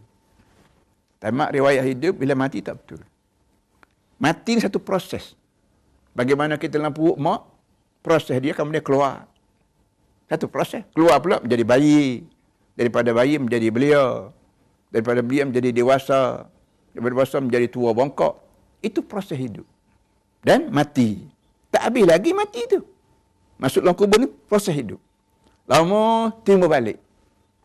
Tamat 1.17 1.49
riwayat 1.49 1.81
hidup 1.81 2.13
bila 2.21 2.37
mati 2.37 2.61
tak 2.61 2.77
betul. 2.85 3.01
Mati 4.21 4.51
ni 4.53 4.61
satu 4.61 4.77
proses. 4.77 5.33
Bagaimana 6.13 6.55
kita 6.55 6.79
dalam 6.79 6.93
perut 6.93 7.17
mak, 7.19 7.54
proses 8.05 8.37
dia 8.37 8.53
kemudian 8.53 8.85
keluar. 8.85 9.25
Satu 10.29 10.45
proses. 10.45 10.85
Keluar 10.93 11.17
pula 11.17 11.41
menjadi 11.41 11.65
bayi. 11.65 12.21
Daripada 12.77 13.09
bayi 13.09 13.41
menjadi 13.41 13.67
belia. 13.73 14.05
Daripada 14.93 15.25
belia 15.25 15.49
menjadi 15.49 15.73
dewasa. 15.73 16.45
Daripada 16.93 17.13
dewasa 17.17 17.35
menjadi 17.41 17.65
tua 17.65 17.89
bongkok. 17.97 18.45
Itu 18.85 19.01
proses 19.01 19.41
hidup. 19.41 19.65
Dan 20.45 20.69
mati. 20.69 21.25
Tak 21.73 21.89
habis 21.89 22.05
lagi 22.05 22.29
mati 22.37 22.61
itu. 22.61 22.85
Masuk 23.57 23.81
dalam 23.81 23.97
kubur 23.97 24.21
ni 24.21 24.29
proses 24.29 24.77
hidup. 24.77 25.01
Lama 25.65 26.29
timbul 26.45 26.69
balik. 26.69 27.01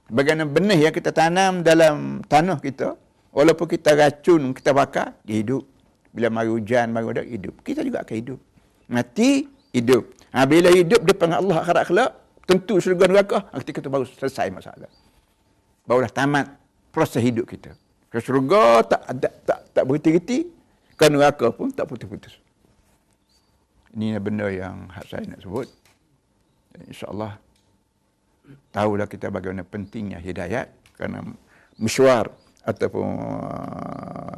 Bagaimana 0.08 0.48
benih 0.48 0.88
yang 0.88 0.94
kita 0.96 1.12
tanam 1.12 1.60
dalam 1.60 2.24
tanah 2.24 2.58
kita. 2.58 2.96
Walaupun 3.30 3.70
kita 3.70 3.94
racun, 3.94 4.50
kita 4.50 4.74
bakar, 4.74 5.14
dia 5.22 5.38
hidup. 5.38 5.62
Bila 6.10 6.26
mari 6.34 6.50
hujan, 6.50 6.90
mari 6.90 7.06
hidup. 7.30 7.62
Kita 7.62 7.86
juga 7.86 8.02
akan 8.02 8.16
hidup. 8.18 8.38
Mati, 8.90 9.46
hidup. 9.70 10.10
Ha, 10.30 10.46
bila 10.46 10.70
hidup, 10.70 11.02
depan 11.02 11.34
Allah 11.34 11.58
akhirat 11.58 11.84
kelak, 11.90 12.10
tentu 12.46 12.78
syurga 12.78 13.10
neraka, 13.10 13.50
ha, 13.50 13.58
ketika 13.62 13.82
itu 13.82 13.90
baru 13.90 14.06
selesai 14.06 14.46
masalah. 14.54 14.90
Baru 15.86 16.06
dah 16.06 16.12
tamat 16.12 16.46
proses 16.94 17.18
hidup 17.18 17.50
kita. 17.50 17.74
Ke 18.10 18.22
syurga 18.22 18.82
tak 18.86 19.02
ada 19.06 19.28
tak 19.42 19.58
tak 19.74 19.84
berhenti-henti, 19.86 20.46
ke 20.94 21.04
neraka 21.10 21.50
pun 21.50 21.70
tak 21.74 21.90
putus-putus. 21.90 22.38
Ini 23.90 24.22
benda 24.22 24.46
yang 24.46 24.86
saya 25.06 25.26
nak 25.26 25.42
sebut. 25.42 25.66
InsyaAllah, 26.78 27.34
tahulah 28.70 29.06
kita 29.10 29.34
bagaimana 29.34 29.66
pentingnya 29.66 30.22
hidayat 30.22 30.70
kerana 30.94 31.26
mesyuar 31.74 32.30
ataupun 32.62 33.06
uh, 33.18 34.36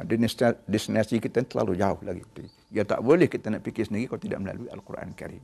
destinasi 0.65 1.21
kita 1.21 1.45
terlalu 1.45 1.77
jauh 1.77 2.01
lagi. 2.01 2.25
Ya 2.73 2.81
tak 2.81 3.05
boleh 3.05 3.29
kita 3.29 3.53
nak 3.53 3.61
fikir 3.61 3.85
sendiri 3.85 4.09
kalau 4.09 4.21
tidak 4.25 4.39
melalui 4.41 4.67
Al-Quran 4.73 5.13
Karim. 5.13 5.43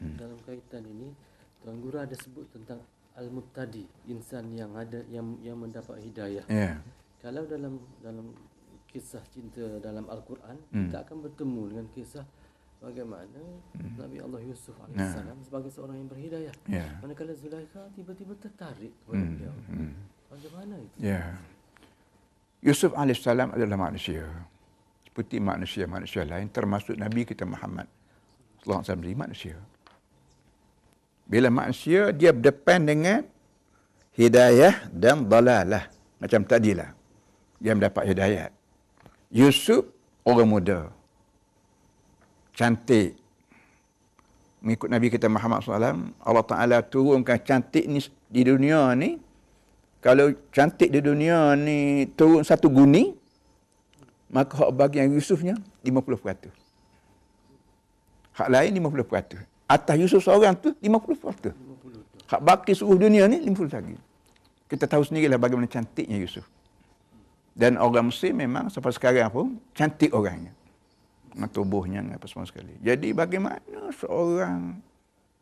Hmm. 0.00 0.16
Dalam 0.16 0.38
kaitan 0.44 0.84
ini, 0.84 1.08
Tuan 1.64 1.80
Guru 1.80 1.96
ada 1.98 2.14
sebut 2.14 2.46
tentang 2.52 2.80
Al-Muttadi, 3.16 3.88
insan 4.12 4.52
yang 4.52 4.76
ada 4.76 5.00
yang 5.08 5.40
yang 5.40 5.56
mendapat 5.56 5.96
hidayah. 6.04 6.44
Yeah. 6.52 6.84
Kalau 7.24 7.48
dalam 7.48 7.80
dalam 8.04 8.36
kisah 8.92 9.24
cinta 9.32 9.64
dalam 9.80 10.04
Al-Quran, 10.04 10.56
hmm. 10.72 10.92
kita 10.92 10.96
akan 11.08 11.16
bertemu 11.24 11.62
dengan 11.72 11.86
kisah 11.96 12.24
bagaimana 12.76 13.40
hmm. 13.72 13.96
Nabi 13.96 14.20
Allah 14.20 14.40
Yusuf 14.44 14.76
AS 14.84 14.92
yeah. 14.92 15.32
sebagai 15.48 15.72
seorang 15.72 15.96
yang 15.96 16.08
berhidayah. 16.12 16.54
Yeah. 16.68 16.92
Manakala 17.00 17.32
Zulaikha 17.32 17.88
tiba-tiba 17.96 18.36
tertarik 18.36 18.92
kepada 19.04 19.16
hmm. 19.16 19.32
beliau. 19.32 19.54
Hmm. 19.72 19.92
Bagaimana 20.28 20.74
itu? 20.76 20.96
Ya. 21.00 21.08
Yeah. 21.08 21.28
Yusuf 22.64 22.92
AS 22.92 23.20
adalah 23.24 23.78
manusia. 23.80 24.28
Seperti 25.08 25.40
manusia-manusia 25.40 26.28
lain 26.28 26.52
termasuk 26.52 27.00
Nabi 27.00 27.24
kita 27.24 27.48
Muhammad. 27.48 27.88
Sallallahu 28.60 28.84
Alaihi 28.84 28.92
Wasallam 28.92 29.16
manusia. 29.16 29.56
Bila 31.26 31.50
manusia 31.50 32.14
dia 32.14 32.30
berdepan 32.30 32.86
dengan 32.86 33.20
hidayah 34.14 34.86
dan 34.94 35.26
dalalah. 35.26 35.90
Macam 36.22 36.46
tadilah. 36.46 36.94
Dia 37.58 37.74
mendapat 37.74 38.06
hidayah. 38.06 38.48
Yusuf 39.28 39.84
orang 40.22 40.48
muda. 40.48 40.80
Cantik. 42.54 43.18
Mengikut 44.62 44.88
Nabi 44.88 45.06
kita 45.12 45.28
Muhammad 45.28 45.62
SAW, 45.62 46.10
Allah 46.16 46.44
Ta'ala 46.46 46.78
turunkan 46.82 47.38
cantik 47.44 47.84
ni 47.86 48.00
di 48.32 48.42
dunia 48.42 48.90
ni 48.96 49.20
kalau 50.06 50.30
cantik 50.54 50.94
di 50.94 51.02
dunia 51.02 51.58
ni 51.58 52.06
turun 52.14 52.46
satu 52.46 52.70
guni, 52.70 53.10
maka 54.30 54.54
hak 54.54 54.70
bagian 54.70 55.10
Yusufnya 55.10 55.58
50%. 55.82 56.46
Hak 58.38 58.46
lain 58.46 58.70
50%. 58.78 59.55
Atas 59.66 59.98
Yusuf 59.98 60.22
seorang 60.22 60.54
tu 60.54 60.70
50%. 60.78 61.50
50%. 61.50 62.30
Hak 62.30 62.40
baki 62.42 62.72
seluruh 62.74 63.06
dunia 63.06 63.26
ni 63.26 63.42
50% 63.42 63.82
lagi. 63.82 63.98
Kita 64.66 64.86
tahu 64.90 65.02
sendirilah 65.06 65.38
bagaimana 65.38 65.70
cantiknya 65.70 66.18
Yusuf. 66.18 66.46
Dan 67.56 67.78
orang 67.78 68.10
Muslim 68.10 68.34
memang 68.36 68.68
sampai 68.70 68.94
sekarang 68.94 69.30
pun 69.30 69.46
cantik 69.74 70.10
orangnya. 70.14 70.52
Dengan 71.30 71.48
tubuhnya, 71.50 71.98
dengan 72.02 72.18
apa 72.18 72.26
semua 72.30 72.46
sekali. 72.46 72.74
Jadi 72.82 73.14
bagaimana 73.14 73.90
seorang 73.94 74.78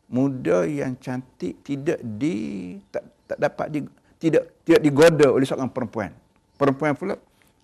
muda 0.09 0.65
yang 0.69 0.93
cantik 1.01 1.65
tidak 1.65 1.99
di 2.01 2.77
tak, 2.93 3.03
tak 3.25 3.37
dapat 3.41 3.67
di, 3.73 3.79
tidak 4.21 4.61
tidak 4.61 4.81
digoda 4.81 5.27
oleh 5.33 5.45
seorang 5.45 5.69
perempuan. 5.69 6.13
Perempuan 6.55 6.93
pula 6.93 7.15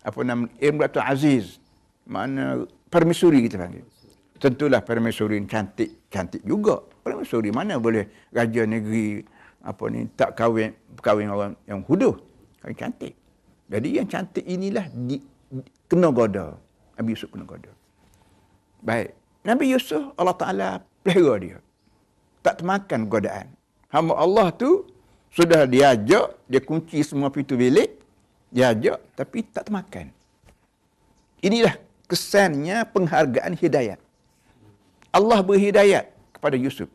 apa 0.01 0.19
nama 0.25 0.49
Imratul 0.57 1.05
Aziz. 1.05 1.61
Mana 2.03 2.65
permisuri 2.89 3.45
kita 3.45 3.61
panggil. 3.61 3.85
Tentulah 4.41 4.81
permisuri 4.81 5.37
cantik, 5.45 6.09
cantik 6.09 6.41
juga. 6.41 6.81
Permisuri 7.05 7.53
mana 7.53 7.77
boleh 7.77 8.09
raja 8.33 8.65
negeri 8.65 9.21
apa 9.61 9.85
ni 9.93 10.09
tak 10.17 10.33
kahwin 10.33 10.73
kahwin 10.97 11.29
orang 11.29 11.53
yang 11.69 11.85
huduh. 11.85 12.17
Kahwin 12.57 12.73
cantik. 12.73 13.13
Jadi 13.69 14.01
yang 14.01 14.09
cantik 14.09 14.41
inilah 14.41 14.89
di, 14.89 15.21
di, 15.45 15.69
kena 15.85 16.09
goda. 16.09 16.57
Nabi 16.97 17.13
Yusuf 17.13 17.29
kena 17.29 17.45
goda. 17.45 17.69
Baik. 18.81 19.13
Nabi 19.45 19.77
Yusuf 19.77 20.09
Allah 20.17 20.33
Taala 20.33 20.69
pelihara 21.05 21.37
dia. 21.37 21.57
Tak 22.41 22.65
termakan 22.65 23.05
godaan. 23.05 23.47
Hamba 23.93 24.17
Allah 24.17 24.49
tu 24.49 24.89
sudah 25.29 25.69
diajak, 25.69 26.33
dia 26.49 26.61
kunci 26.65 27.05
semua 27.05 27.29
pintu 27.29 27.53
bilik, 27.53 28.01
dia 28.49 28.73
ajak 28.73 28.97
tapi 29.13 29.45
tak 29.45 29.69
termakan. 29.69 30.09
Inilah 31.45 31.77
kesannya 32.09 32.89
penghargaan 32.89 33.53
hidayat. 33.53 34.00
Allah 35.11 35.39
beri 35.43 35.71
hidayat 35.71 36.11
kepada 36.35 36.55
Yusuf. 36.55 36.87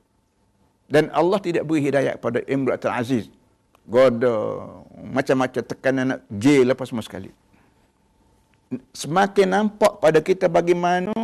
Dan 0.88 1.12
Allah 1.12 1.38
tidak 1.42 1.68
beri 1.68 1.84
hidayat 1.84 2.18
kepada 2.18 2.40
Imratul 2.48 2.94
Aziz. 2.94 3.24
Goda, 3.86 4.66
macam-macam 4.98 5.62
tekanan 5.62 6.04
nak 6.16 6.20
jail 6.32 6.66
apa 6.66 6.82
semua 6.82 7.06
sekali. 7.06 7.30
Semakin 8.90 9.46
nampak 9.46 10.02
pada 10.02 10.18
kita 10.18 10.50
bagaimana 10.50 11.14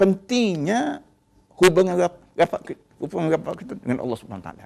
pentingnya 0.00 1.04
hubungan 1.60 2.08
rapat, 2.32 2.78
hubungan 2.96 3.28
rapat 3.36 3.52
kita 3.60 3.72
dengan 3.76 4.00
Allah 4.00 4.16
Subhanahu 4.16 4.46
Taala 4.48 4.64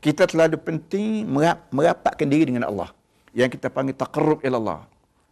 kita 0.00 0.24
terlalu 0.24 0.56
penting 0.56 1.28
merapatkan 1.68 2.24
diri 2.24 2.48
dengan 2.48 2.72
Allah. 2.72 2.90
Yang 3.36 3.60
kita 3.60 3.68
panggil 3.68 3.94
taqarrub 3.94 4.40
ila 4.42 4.56
Allah. 4.56 4.80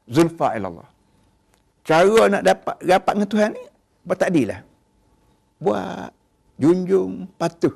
Zulfa 0.05 0.55
ila 0.55 0.69
Allah. 0.69 0.89
Cara 1.89 2.21
nak 2.29 2.43
dapat 2.45 2.77
rapat 2.85 3.13
dengan 3.17 3.29
Tuhan 3.33 3.51
ni, 3.57 3.65
buat 4.05 4.17
tak 4.21 4.31
lah. 4.45 4.61
Buat 5.59 6.15
junjung 6.59 7.31
patuh. 7.39 7.75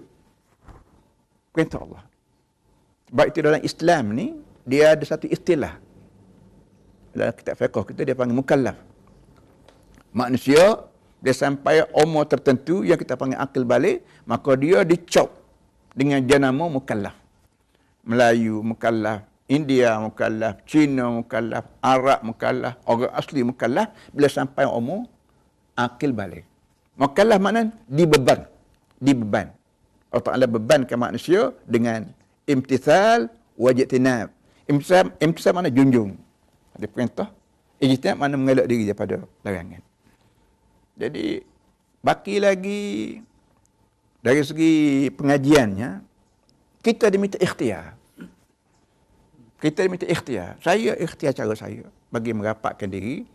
Perintah 1.52 1.82
Allah. 1.84 2.04
Sebab 3.12 3.24
itu 3.28 3.38
dalam 3.44 3.62
Islam 3.62 4.04
ni, 4.16 4.26
dia 4.64 4.96
ada 4.96 5.04
satu 5.04 5.28
istilah. 5.28 5.76
Dalam 7.12 7.34
kitab 7.36 7.60
fiqh 7.60 7.92
kita, 7.92 8.08
dia 8.08 8.16
panggil 8.16 8.38
mukallaf. 8.38 8.78
Manusia, 10.16 10.80
dia 11.20 11.34
sampai 11.36 11.84
umur 11.92 12.24
tertentu 12.24 12.80
yang 12.82 12.96
kita 12.96 13.14
panggil 13.20 13.36
akil 13.36 13.68
balik, 13.68 14.00
maka 14.24 14.56
dia 14.56 14.80
dicop 14.82 15.28
dengan 15.92 16.24
jenama 16.24 16.72
mukallaf. 16.72 17.14
Melayu 18.02 18.64
mukallaf, 18.64 19.22
India 19.46 19.94
mukallaf, 20.00 20.64
Cina 20.64 21.12
mukallaf, 21.12 21.68
Arab 21.84 22.24
mukallaf, 22.24 22.80
orang 22.88 23.12
asli 23.12 23.44
mukallaf 23.44 23.92
bila 24.10 24.26
sampai 24.26 24.64
umur 24.66 25.06
akil 25.76 26.16
balik. 26.16 26.48
Mukallaf 26.96 27.40
mana? 27.40 27.72
Dibeban. 27.88 28.44
Dibeban. 29.00 29.50
Allah 30.12 30.24
Ta'ala 30.24 30.44
bebankan 30.44 31.00
manusia 31.00 31.56
dengan 31.64 32.04
imtithal 32.44 33.32
wajib 33.56 33.88
tinab. 33.88 34.28
Imtithal, 34.68 35.08
imtithal 35.18 35.52
mana? 35.56 35.72
Junjung. 35.72 36.20
Ada 36.76 36.86
perintah. 36.88 37.28
Ijtinab 37.82 38.14
mana 38.14 38.38
mengelak 38.38 38.70
diri 38.70 38.86
daripada 38.86 39.26
larangan. 39.42 39.82
Jadi, 40.94 41.42
baki 41.98 42.38
lagi 42.38 42.82
dari 44.22 44.40
segi 44.46 44.72
pengajiannya, 45.10 45.90
kita 46.78 47.10
diminta 47.10 47.42
ikhtiar. 47.42 47.98
Kita 49.58 49.82
diminta 49.82 50.06
ikhtiar. 50.06 50.62
Saya 50.62 50.94
ikhtiar 50.94 51.34
cara 51.34 51.54
saya 51.58 51.82
bagi 52.14 52.30
merapatkan 52.30 52.86
diri 52.86 53.26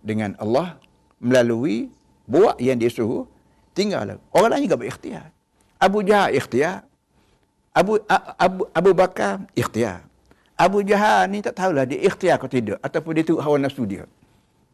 dengan 0.00 0.32
Allah 0.40 0.80
melalui 1.20 1.92
buat 2.28 2.60
yang 2.60 2.76
dia 2.76 2.92
suruh, 2.92 3.24
tinggal. 3.72 4.20
Orang 4.30 4.52
lain 4.52 4.68
juga 4.68 4.76
berikhtiar. 4.76 5.32
Abu 5.80 6.04
Jahal 6.04 6.36
ikhtiar. 6.36 6.84
Abu, 7.72 7.96
Abu, 8.36 8.68
Abu 8.74 8.90
Bakar 8.92 9.46
ikhtiar. 9.56 10.04
Abu 10.58 10.82
Jahal 10.82 11.30
ni 11.30 11.38
tak 11.38 11.54
tahulah 11.54 11.86
dia 11.86 12.02
ikhtiar 12.02 12.36
atau 12.36 12.50
tidak. 12.50 12.78
Ataupun 12.84 13.14
dia 13.16 13.24
turut 13.24 13.40
hawa 13.40 13.56
nafsu 13.62 13.86
dia. 13.86 14.04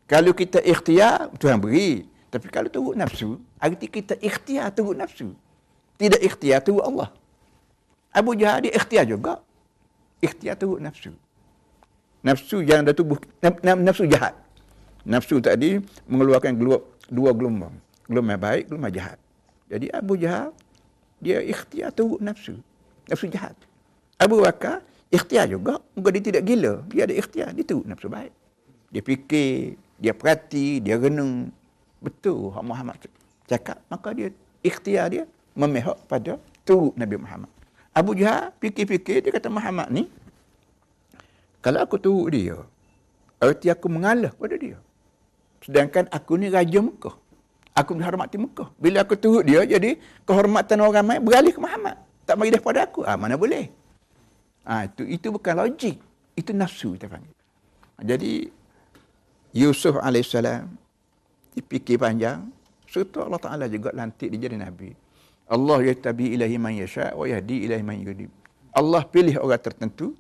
Kalau 0.09 0.33
kita 0.33 0.59
ikhtiar, 0.65 1.31
Tuhan 1.37 1.61
beri. 1.61 2.09
Tapi 2.33 2.51
kalau 2.51 2.67
turut 2.67 2.97
nafsu, 2.99 3.39
arti 3.63 3.87
kita 3.87 4.19
ikhtiar 4.19 4.75
turut 4.75 4.99
nafsu. 4.99 5.37
Tidak 6.01 6.19
ikhtiar 6.19 6.65
turut 6.65 6.83
Allah. 6.83 7.13
Abu 8.11 8.35
Jahal 8.35 8.67
dia 8.67 8.73
ikhtiar 8.75 9.05
juga. 9.07 9.45
Ikhtiar 10.19 10.59
turut 10.59 10.81
nafsu. 10.81 11.13
Nafsu 12.25 12.65
yang 12.65 12.89
dah 12.89 12.97
tubuh, 12.97 13.21
nafsu 13.63 14.09
jahat. 14.09 14.33
Nafsu 15.05 15.37
tadi 15.45 15.85
mengeluarkan 16.09 16.57
dua 17.09 17.31
gelombang. 17.33 17.75
Gelombang 18.07 18.41
baik, 18.41 18.69
gelombang 18.69 18.93
jahat. 18.95 19.19
Jadi 19.69 19.89
Abu 19.91 20.15
Jahal, 20.21 20.53
dia 21.21 21.41
ikhtiar 21.41 21.91
turut 21.97 22.21
nafsu. 22.21 22.61
Nafsu 23.09 23.27
jahat. 23.33 23.57
Abu 24.21 24.45
Bakar, 24.45 24.85
ikhtiar 25.09 25.49
juga. 25.49 25.81
Muka 25.97 26.09
dia 26.13 26.23
tidak 26.23 26.43
gila. 26.45 26.85
Dia 26.93 27.09
ada 27.09 27.15
ikhtiar. 27.17 27.51
Dia 27.57 27.65
turut 27.65 27.89
nafsu 27.89 28.13
baik. 28.13 28.33
Dia 28.93 29.03
fikir, 29.03 29.81
dia 29.99 30.13
perhati, 30.13 30.85
dia 30.85 31.01
renung. 31.01 31.51
Betul 32.05 32.53
Muhammad 32.61 33.01
cakap. 33.49 33.81
Maka 33.89 34.13
dia 34.13 34.29
ikhtiar 34.61 35.09
dia 35.09 35.25
memihak 35.57 35.97
pada 36.05 36.37
turut 36.69 36.93
Nabi 36.97 37.17
Muhammad. 37.17 37.51
Abu 37.95 38.19
Jahal 38.19 38.51
fikir-fikir, 38.59 39.23
dia 39.23 39.31
kata 39.31 39.47
Muhammad 39.47 39.87
ni, 39.87 40.11
kalau 41.63 41.79
aku 41.79 41.97
turut 41.97 42.35
dia, 42.35 42.59
arti 43.39 43.71
aku 43.71 43.87
mengalah 43.87 44.35
pada 44.35 44.59
dia. 44.59 44.77
Sedangkan 45.65 46.05
aku 46.13 46.37
ni 46.37 46.53
Raja 46.53 46.85
Mekah. 46.85 47.17
Aku 47.75 47.97
dihormati 47.97 48.37
Mekah. 48.37 48.69
Bila 48.77 49.03
aku 49.03 49.17
turut 49.17 49.49
dia, 49.49 49.65
jadi 49.65 49.97
kehormatan 50.29 50.85
orang 50.85 50.95
ramai 51.01 51.17
beralih 51.19 51.51
ke 51.57 51.59
Muhammad. 51.59 51.97
Tak 52.29 52.37
bagi 52.37 52.53
daripada 52.53 52.85
aku. 52.85 53.01
Ah, 53.03 53.17
mana 53.17 53.41
boleh. 53.41 53.73
Ah, 54.65 54.85
itu 54.85 55.09
itu 55.09 55.33
bukan 55.33 55.65
logik. 55.65 55.97
Itu 56.37 56.53
nafsu 56.53 56.95
kita 56.97 57.09
panggil. 57.09 57.33
Jadi, 58.05 58.33
Yusuf 59.57 59.97
AS 59.99 60.35
dipikir 61.55 61.97
panjang. 61.97 62.51
Serta 62.91 63.27
Allah 63.27 63.41
Ta'ala 63.41 63.65
juga 63.71 63.91
lantik 63.95 64.29
dia 64.31 64.47
jadi 64.47 64.59
Nabi. 64.59 64.95
Allah 65.51 65.79
yatabi 65.83 66.35
ilahi 66.35 66.57
man 66.59 66.75
yasha' 66.75 67.15
wa 67.15 67.27
yahdi 67.27 67.67
ilahi 67.67 67.83
man 67.83 67.99
yudib. 68.01 68.31
Allah 68.75 69.03
pilih 69.07 69.39
orang 69.39 69.63
tertentu 69.63 70.15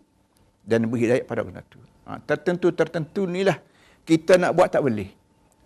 dan 0.63 0.87
beri 0.87 1.07
hidayah 1.07 1.25
pada 1.27 1.43
orang 1.43 1.59
tertentu. 1.61 1.81
Ha, 2.05 2.11
tertentu-tertentu 2.23 3.21
inilah 3.27 3.59
kita 4.07 4.39
nak 4.39 4.53
buat 4.55 4.69
tak 4.71 4.85
boleh. 4.85 5.09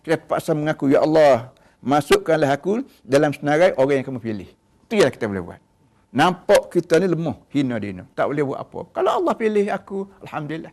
Kita 0.02 0.14
terpaksa 0.20 0.54
mengaku, 0.54 0.90
Ya 0.92 1.02
Allah, 1.04 1.52
masukkanlah 1.82 2.54
aku 2.54 2.84
dalam 3.02 3.30
senarai 3.34 3.74
orang 3.76 4.02
yang 4.02 4.06
kamu 4.12 4.20
pilih. 4.20 4.48
Itu 4.88 4.94
yang 4.98 5.12
kita 5.12 5.28
boleh 5.28 5.44
buat. 5.44 5.60
Nampak 6.08 6.72
kita 6.72 6.96
ni 7.04 7.06
lemah, 7.12 7.36
hina 7.52 7.76
dina. 7.76 8.08
Tak 8.16 8.32
boleh 8.32 8.44
buat 8.48 8.58
apa. 8.64 8.80
Kalau 8.96 9.10
Allah 9.20 9.34
pilih 9.36 9.66
aku, 9.68 10.08
Alhamdulillah. 10.24 10.72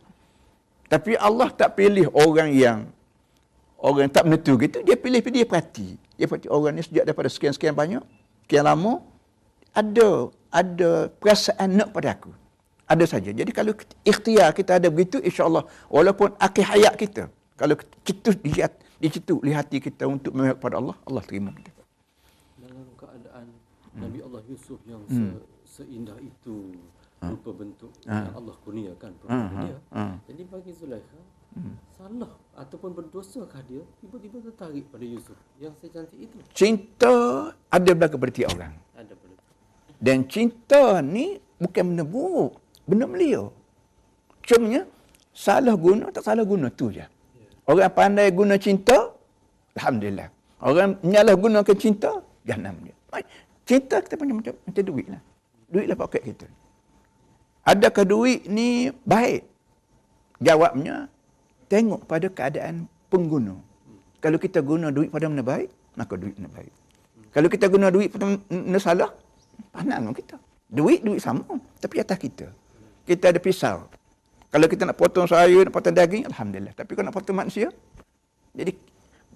Tapi 0.88 1.12
Allah 1.18 1.48
tak 1.52 1.76
pilih 1.76 2.08
orang 2.16 2.50
yang 2.56 2.78
orang 3.76 4.08
yang 4.08 4.12
tak 4.14 4.24
menentu 4.24 4.56
gitu. 4.56 4.80
Dia 4.80 4.96
pilih, 4.96 5.20
dia 5.20 5.44
perhati. 5.44 6.00
Dia 6.16 6.24
perhati 6.24 6.48
orang 6.48 6.72
ni 6.78 6.82
sejak 6.86 7.04
daripada 7.04 7.28
sekian-sekian 7.28 7.76
banyak, 7.76 8.00
sekian 8.48 8.64
lama, 8.64 9.04
ada 9.76 10.32
ada 10.48 10.90
perasaan 11.20 11.68
nak 11.76 11.92
pada 11.92 12.16
aku. 12.16 12.32
Ada 12.88 13.04
saja. 13.18 13.34
Jadi 13.34 13.50
kalau 13.52 13.76
ikhtiar 14.06 14.54
kita 14.56 14.80
ada 14.80 14.88
begitu, 14.88 15.20
insya-Allah 15.20 15.66
walaupun 15.92 16.32
akhir 16.38 16.64
hayat 16.64 16.94
kita, 16.96 17.28
kalau 17.58 17.76
kita 18.06 18.32
lihat 18.46 18.72
di 18.96 19.08
situ 19.12 19.40
lihat 19.44 19.68
hati 19.68 19.78
kita 19.80 20.08
untuk 20.08 20.32
memihak 20.32 20.56
pada 20.56 20.80
Allah, 20.80 20.96
Allah 21.04 21.22
terima 21.24 21.52
kita. 21.52 21.82
Dalam 22.60 22.88
keadaan 22.96 23.46
hmm. 23.52 24.00
Nabi 24.00 24.18
Allah 24.24 24.42
Yusuf 24.48 24.80
yang 24.88 25.04
hmm. 25.04 25.36
se 25.68 25.84
seindah 25.84 26.16
itu 26.24 26.72
ha. 27.20 27.28
rupa 27.28 27.50
bentuk 27.52 27.92
ha. 28.08 28.24
yang 28.24 28.34
Allah 28.40 28.56
kurniakan 28.64 29.10
kepada 29.20 29.44
ha. 29.52 29.60
dia. 29.68 29.76
Ha. 29.92 30.02
Jadi 30.24 30.42
bagi 30.48 30.72
Zulaikha 30.72 31.20
hmm. 31.60 31.74
salah 31.92 32.32
ataupun 32.56 32.90
berdosakah 32.96 33.60
dia 33.68 33.84
tiba-tiba 34.00 34.40
tertarik 34.48 34.88
pada 34.88 35.04
Yusuf 35.04 35.38
yang 35.60 35.76
secantik 35.76 36.16
itu? 36.16 36.36
Cinta 36.56 37.52
ada 37.52 37.90
belaka 37.92 38.16
pada 38.16 38.32
tiap 38.32 38.56
orang. 38.56 38.72
Ada. 38.96 39.14
Dan 39.96 40.28
cinta 40.28 41.00
ni 41.00 41.40
bukan 41.60 41.84
benda 41.92 42.04
buruk 42.04 42.60
benda 42.86 43.04
belia. 43.04 43.44
Cumanya, 44.46 44.86
salah 45.34 45.74
guna 45.74 46.08
tak 46.14 46.22
salah 46.22 46.46
guna 46.46 46.70
tu 46.70 46.94
je. 46.94 47.02
Orang 47.66 47.90
pandai 47.92 48.30
guna 48.30 48.54
cinta, 48.56 49.10
Alhamdulillah. 49.76 50.28
Orang 50.62 50.96
menyalah 51.04 51.34
gunakan 51.36 51.76
cinta, 51.76 52.10
jahannam 52.46 52.74
dia. 52.80 52.94
Cinta 53.66 53.98
kita 54.00 54.14
punya 54.14 54.34
macam, 54.38 54.54
macam 54.62 54.82
duit 54.86 55.06
lah. 55.10 55.22
Duit 55.68 55.86
lah 55.90 55.96
poket 55.98 56.22
kita. 56.22 56.46
Adakah 57.66 58.04
duit 58.06 58.46
ni 58.46 58.94
baik? 59.02 59.42
Jawabnya, 60.38 61.10
tengok 61.66 62.06
pada 62.06 62.30
keadaan 62.30 62.86
pengguna. 63.10 63.58
Kalau 64.22 64.38
kita 64.38 64.62
guna 64.62 64.94
duit 64.94 65.10
pada 65.10 65.26
mana 65.26 65.42
baik, 65.42 65.68
maka 65.98 66.14
duit 66.14 66.38
mana 66.38 66.48
baik. 66.54 66.72
Kalau 67.34 67.48
kita 67.50 67.66
guna 67.66 67.90
duit 67.90 68.08
pada 68.14 68.38
mana 68.48 68.78
salah, 68.78 69.10
panas 69.74 69.98
kita. 70.14 70.38
Duit, 70.70 71.02
duit 71.02 71.18
sama. 71.18 71.42
Tapi 71.82 72.00
atas 72.00 72.18
kita 72.22 72.46
kita 73.06 73.30
ada 73.30 73.40
pisau. 73.40 73.86
Kalau 74.56 74.72
kita 74.72 74.88
nak 74.88 74.96
potong 74.96 75.28
sayur, 75.28 75.68
nak 75.68 75.74
potong 75.76 75.92
daging, 75.92 76.24
Alhamdulillah. 76.32 76.72
Tapi 76.72 76.96
kalau 76.96 77.12
nak 77.12 77.16
potong 77.20 77.36
manusia, 77.36 77.68
jadi 78.56 78.72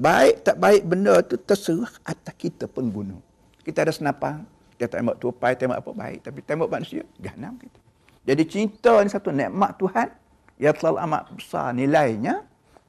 baik 0.00 0.48
tak 0.48 0.56
baik 0.56 0.82
benda 0.88 1.20
tu 1.20 1.36
terserah 1.36 1.92
atas 2.08 2.32
kita 2.40 2.64
pengguna. 2.64 3.20
Kita 3.60 3.84
ada 3.84 3.92
senapang, 3.92 4.48
kita 4.80 4.96
tembak 4.96 5.20
tupai, 5.20 5.52
tembak 5.60 5.84
apa 5.84 5.92
baik. 5.92 6.24
Tapi 6.24 6.40
tembak 6.40 6.72
manusia, 6.72 7.04
jahannam 7.20 7.60
kita. 7.60 7.76
Jadi 8.24 8.42
cinta 8.48 8.96
ni 9.04 9.12
satu 9.12 9.28
nikmat 9.28 9.76
Tuhan 9.76 10.08
yang 10.56 10.72
terlalu 10.72 10.98
amat 11.04 11.22
besar 11.36 11.76
nilainya 11.76 12.40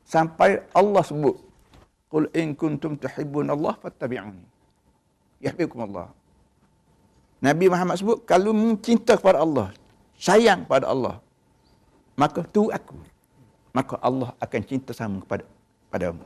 sampai 0.07 0.63
Allah 0.71 1.03
sebut 1.03 1.35
Qul 2.07 2.31
in 2.31 2.55
kuntum 2.55 2.95
tuhibbun 2.95 3.51
Allah 3.51 3.75
fattabi'uni. 3.75 4.47
Yahbikum 5.43 5.83
Allah. 5.83 6.15
Nabi 7.43 7.67
Muhammad 7.67 7.99
sebut 7.99 8.23
kalau 8.23 8.55
cinta 8.79 9.19
kepada 9.19 9.43
Allah, 9.43 9.75
sayang 10.15 10.63
pada 10.63 10.87
Allah, 10.87 11.19
maka 12.21 12.45
tu 12.45 12.69
aku. 12.69 12.97
Maka 13.73 13.97
Allah 13.97 14.29
akan 14.37 14.61
cinta 14.69 14.91
sama 14.93 15.25
kepada 15.25 15.43
padamu. 15.89 16.21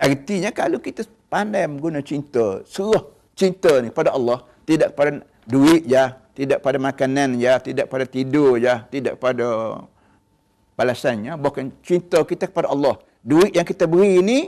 Artinya 0.00 0.48
kalau 0.48 0.80
kita 0.80 1.04
pandai 1.28 1.68
menggunakan 1.68 2.00
cinta, 2.00 2.64
serah 2.64 3.04
cinta 3.36 3.84
ni 3.84 3.92
pada 3.92 4.16
Allah, 4.16 4.48
tidak 4.64 4.96
pada 4.96 5.20
duit 5.44 5.84
ya, 5.84 6.16
tidak 6.32 6.64
pada 6.64 6.80
makanan 6.80 7.36
ya, 7.36 7.60
tidak 7.60 7.92
pada 7.92 8.08
tidur 8.08 8.56
ya, 8.56 8.88
tidak 8.88 9.20
pada 9.20 9.76
balasannya, 10.78 11.36
bukan 11.36 11.68
cinta 11.84 12.24
kita 12.24 12.48
kepada 12.48 12.72
Allah. 12.72 12.96
Duit 13.20 13.52
yang 13.52 13.68
kita 13.68 13.84
beri 13.84 14.24
ini 14.24 14.38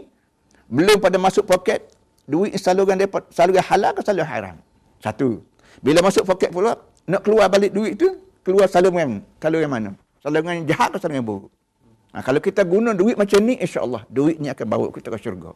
belum 0.73 1.05
pada 1.05 1.21
masuk 1.21 1.45
poket, 1.45 1.85
duit 2.25 2.57
saluran 2.57 2.97
dia 2.97 3.11
saluran 3.29 3.61
halal 3.61 3.93
atau 3.93 4.05
saluran 4.09 4.31
haram. 4.31 4.57
Satu. 5.05 5.45
Bila 5.85 6.01
masuk 6.01 6.25
poket 6.25 6.49
pula, 6.49 6.81
nak 7.05 7.21
keluar 7.21 7.53
balik 7.53 7.77
duit 7.77 8.01
tu, 8.01 8.09
keluar 8.41 8.71
saluran 8.73 9.21
saluran 9.37 9.69
mana? 9.69 9.91
Saluran 10.23 10.63
yang 10.63 10.69
jahat 10.71 10.95
atau 10.95 11.03
saluran 11.03 11.19
yang 11.19 11.27
buruk? 11.27 11.53
Nah, 12.15 12.21
ha, 12.21 12.23
kalau 12.23 12.39
kita 12.39 12.63
guna 12.63 12.95
duit 12.95 13.19
macam 13.19 13.43
ni, 13.43 13.59
insya-Allah 13.59 14.07
duit 14.07 14.39
ni 14.39 14.47
akan 14.47 14.67
bawa 14.71 14.87
kita 14.95 15.11
ke 15.11 15.19
syurga. 15.19 15.51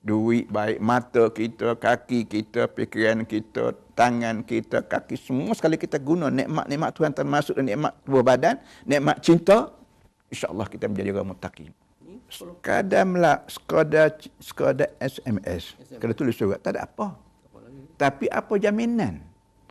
Duit 0.00 0.46
baik 0.46 0.78
mata 0.78 1.26
kita, 1.28 1.74
kaki 1.74 2.24
kita, 2.24 2.70
fikiran 2.70 3.26
kita, 3.26 3.74
tangan 3.98 4.46
kita, 4.46 4.86
kaki 4.86 5.18
semua 5.18 5.52
sekali 5.58 5.74
kita 5.76 5.98
guna 5.98 6.30
nikmat-nikmat 6.30 6.90
Tuhan 6.94 7.12
termasuk 7.12 7.58
nikmat 7.58 7.92
tubuh 8.06 8.22
badan, 8.22 8.62
nikmat 8.86 9.18
cinta, 9.20 9.74
insya-Allah 10.30 10.70
kita 10.70 10.86
menjadi 10.86 11.10
orang 11.16 11.34
muttaqin. 11.34 11.72
Sekadar 12.30 13.02
melak, 13.02 13.50
sekadar, 13.50 14.14
sekadar 14.38 14.88
SMS. 15.02 15.74
SMS. 15.74 15.98
Kalau 15.98 16.14
tulis 16.14 16.38
surat, 16.38 16.62
tak 16.62 16.78
ada 16.78 16.86
apa. 16.86 17.18
Tapi 17.98 18.30
apa 18.30 18.54
jaminan? 18.54 19.18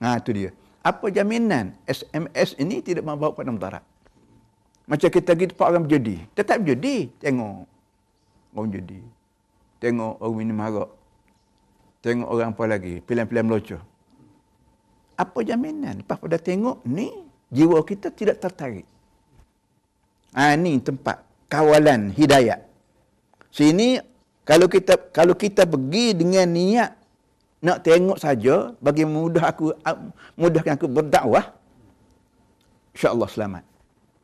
Ha, 0.03 0.19
itu 0.19 0.31
dia 0.35 0.51
apa 0.79 1.11
jaminan 1.11 1.75
SMS 1.83 2.55
ini 2.55 2.79
tidak 2.79 3.03
membawa 3.03 3.35
pada 3.35 3.51
mudarat? 3.51 3.83
Macam 4.89 5.09
kita 5.13 5.37
pergi 5.37 5.53
tempat 5.53 5.67
orang 5.69 5.83
berjudi. 5.85 6.17
Tetap 6.33 6.65
berjudi. 6.65 6.97
Tengok 7.21 7.53
orang 8.57 8.67
berjudi. 8.73 8.99
Tengok 9.77 10.13
orang 10.17 10.37
minum 10.41 10.65
arak. 10.65 10.89
Tengok 12.01 12.27
orang 12.33 12.49
apa 12.57 12.63
lagi. 12.65 12.93
Pilihan-pilihan 13.05 13.45
melocor. 13.45 13.81
Apa 15.13 15.45
jaminan? 15.45 16.01
Lepas 16.01 16.17
pada 16.17 16.41
tengok 16.41 16.81
ni, 16.89 17.13
jiwa 17.53 17.77
kita 17.85 18.09
tidak 18.09 18.41
tertarik. 18.41 18.87
Ha, 20.33 20.57
ini 20.57 20.81
tempat 20.81 21.21
kawalan 21.45 22.09
hidayat. 22.09 22.65
Sini 23.53 24.01
kalau 24.45 24.65
kita 24.65 24.97
kalau 25.13 25.37
kita 25.37 25.69
pergi 25.69 26.17
dengan 26.17 26.49
niat 26.49 26.91
nak 27.61 27.81
tengok 27.85 28.17
saja 28.17 28.71
bagi 28.79 29.03
mudah 29.03 29.51
aku 29.51 29.73
mudahkan 30.39 30.77
aku 30.77 30.87
berdakwah 30.89 31.53
insya-Allah 32.93 33.29
selamat. 33.29 33.68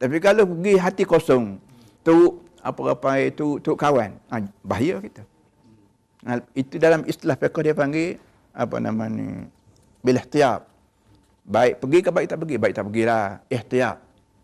Tapi 0.06 0.22
kalau 0.22 0.46
pergi 0.46 0.78
hati 0.78 1.02
kosong 1.02 1.58
tu 2.06 2.38
apa-apa 2.62 3.26
itu 3.26 3.58
tu 3.58 3.74
kawan, 3.74 4.14
ha, 4.30 4.38
bahaya 4.62 5.02
kita. 5.02 5.26
Nah, 6.22 6.46
itu 6.54 6.78
dalam 6.78 7.02
istilah 7.10 7.34
fiqh 7.34 7.66
dia 7.66 7.74
panggil 7.74 8.22
apa 8.54 8.78
nama 8.78 9.10
ni 9.10 9.50
bil 10.06 10.22
ihtiyab. 10.22 10.62
Baik 11.42 11.82
pergi 11.82 12.00
ke 12.06 12.10
baik 12.14 12.28
tak 12.30 12.38
pergi, 12.38 12.56
baik 12.62 12.74
tak 12.78 12.86
pergilah. 12.86 13.26
Ihtiyab. 13.50 13.98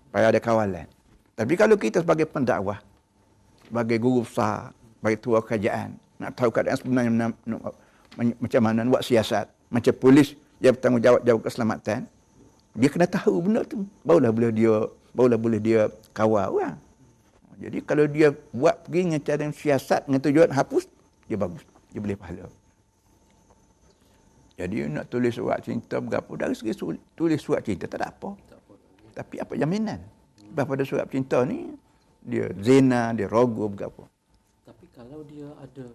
Supaya 0.09 0.25
ada 0.33 0.41
kawalan. 0.41 0.89
Tapi 1.37 1.53
kalau 1.53 1.77
kita 1.77 2.01
sebagai 2.01 2.25
pendakwah, 2.25 2.81
sebagai 3.69 4.01
guru 4.01 4.25
besar, 4.25 4.73
sebagai 4.97 5.17
tua 5.21 5.45
kerajaan, 5.45 5.93
nak 6.17 6.33
tahu 6.41 6.49
keadaan 6.49 6.77
sebenarnya 6.81 7.29
macam 8.17 8.61
mana 8.65 8.81
buat 8.89 9.05
siasat, 9.05 9.45
macam 9.69 9.93
polis 10.01 10.33
yang 10.57 10.73
bertanggungjawab 10.73 11.21
jawab 11.21 11.41
keselamatan, 11.45 12.09
dia 12.73 12.89
kena 12.89 13.05
tahu 13.05 13.45
benda 13.45 13.61
tu. 13.61 13.85
Barulah 14.01 14.33
boleh 14.33 14.49
dia 14.49 14.89
barulah 15.11 15.39
boleh 15.39 15.59
dia 15.59 15.87
kawal 16.15 16.47
orang. 16.51 16.75
Jadi 17.61 17.77
kalau 17.85 18.09
dia 18.09 18.33
buat 18.55 18.89
pergi 18.89 19.01
dengan 19.05 19.21
cara 19.21 19.45
siasat 19.53 20.09
dengan 20.09 20.21
tujuan 20.25 20.49
hapus, 20.49 20.89
dia 21.29 21.37
bagus. 21.37 21.61
Dia 21.93 22.01
boleh 22.01 22.17
pahala. 22.17 22.49
Jadi 24.57 24.75
nak 24.89 25.09
tulis 25.09 25.33
surat 25.33 25.61
cinta 25.61 25.97
berapa 25.97 26.29
dari 26.37 26.53
segi 26.53 26.73
tulis 27.17 27.39
surat 27.41 27.61
cinta 27.65 27.85
tak 27.85 28.01
ada 28.01 28.13
apa. 28.13 28.33
Tapi 29.13 29.41
apa 29.41 29.53
jaminan? 29.57 30.01
Sebab 30.51 30.65
pada 30.65 30.83
surat 30.85 31.05
cinta 31.09 31.41
ni 31.45 31.73
dia 32.21 32.49
zina, 32.61 33.13
dia 33.17 33.25
rogo 33.25 33.65
berapa. 33.69 34.05
Tapi 34.65 34.85
kalau 34.93 35.25
dia 35.25 35.49
ada 35.57 35.85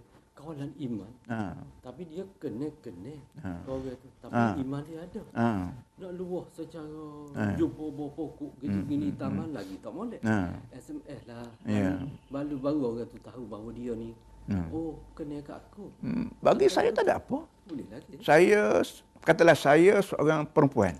kawalan 0.47 0.71
iman. 0.79 1.13
Ha. 1.27 1.59
Tapi 1.83 2.03
dia 2.07 2.23
kena-kena 2.39 3.19
ha. 3.43 3.67
orang 3.67 3.99
tu. 3.99 4.09
Tapi 4.23 4.39
ha. 4.39 4.55
iman 4.55 4.81
dia 4.87 4.99
ada. 5.03 5.23
Ha. 5.35 5.51
Nak 5.99 6.13
luah 6.15 6.47
secara 6.55 7.07
ha. 7.35 7.59
jumpa 7.59 7.83
buah 7.91 8.11
pokok 8.15 8.53
gini-gini 8.63 9.11
hmm. 9.11 9.19
taman 9.19 9.51
hmm. 9.51 9.57
lagi 9.59 9.75
tak 9.83 9.91
boleh. 9.91 10.21
Ha. 10.23 10.55
SMS 10.71 11.21
lah. 11.27 11.51
Yeah. 11.67 11.99
Baru-baru 12.31 12.79
orang 12.95 13.11
tu 13.11 13.19
tahu 13.19 13.43
bahawa 13.51 13.75
dia 13.75 13.93
ni 13.99 14.15
hmm. 14.47 14.71
oh 14.71 15.03
kena 15.19 15.43
kat 15.43 15.59
aku. 15.59 15.91
Hmm. 15.99 16.31
Bagi 16.39 16.71
saya 16.71 16.95
tak 16.95 17.11
ada 17.11 17.19
apa. 17.19 17.43
Boleh 17.67 17.87
lagi. 17.91 18.15
Saya 18.23 18.87
katalah 19.27 19.59
saya 19.59 19.99
seorang 19.99 20.47
perempuan. 20.47 20.95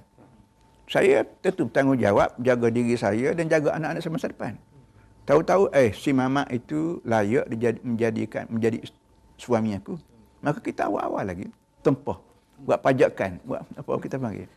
Saya 0.91 1.23
tentu 1.43 1.71
bertanggungjawab 1.71 2.35
jaga 2.43 2.67
diri 2.71 2.99
saya 2.99 3.31
dan 3.35 3.47
jaga 3.47 3.79
anak-anak 3.79 4.03
saya 4.03 4.15
masa 4.15 4.31
depan. 4.31 4.55
Tahu-tahu 5.27 5.75
eh 5.75 5.91
si 5.91 6.15
mama 6.15 6.47
itu 6.55 7.03
layak 7.03 7.51
menjadikan 7.83 8.47
menjadi 8.47 8.87
suami 9.37 9.77
aku. 9.77 9.97
Maka 10.41 10.59
kita 10.61 10.89
awal-awal 10.89 11.25
lagi 11.25 11.47
tempah. 11.81 12.19
Buat 12.61 12.81
pajakan. 12.81 13.41
Buat 13.45 13.63
apa 13.77 13.91
kita 14.01 14.17
panggil? 14.17 14.49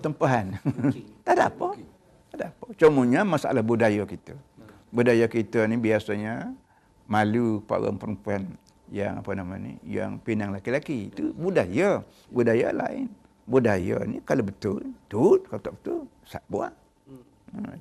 Tempahan. 0.00 0.46
tak 1.26 1.32
ada 1.36 1.48
apa. 1.52 1.68
Tak 2.32 2.36
ada 2.36 2.46
apa. 2.52 2.64
Cumanya 2.76 3.20
masalah 3.24 3.60
budaya 3.64 4.04
kita. 4.04 4.36
Budaya 4.94 5.26
kita 5.26 5.66
ni 5.66 5.76
biasanya 5.80 6.54
malu 7.04 7.60
para 7.64 7.92
perempuan 7.92 8.48
yang 8.92 9.20
apa 9.20 9.30
nama 9.32 9.56
ni 9.56 9.80
yang 9.84 10.20
pinang 10.20 10.52
laki-laki 10.52 11.08
itu 11.08 11.32
budaya 11.36 12.04
budaya 12.28 12.68
lain 12.72 13.08
budaya 13.48 13.96
ni 14.04 14.20
kalau 14.24 14.44
betul 14.44 14.80
betul 14.84 15.40
kalau 15.48 15.60
tak 15.60 15.74
betul 15.80 16.00
sak 16.24 16.44
buat 16.48 16.72
hmm. 17.08 17.76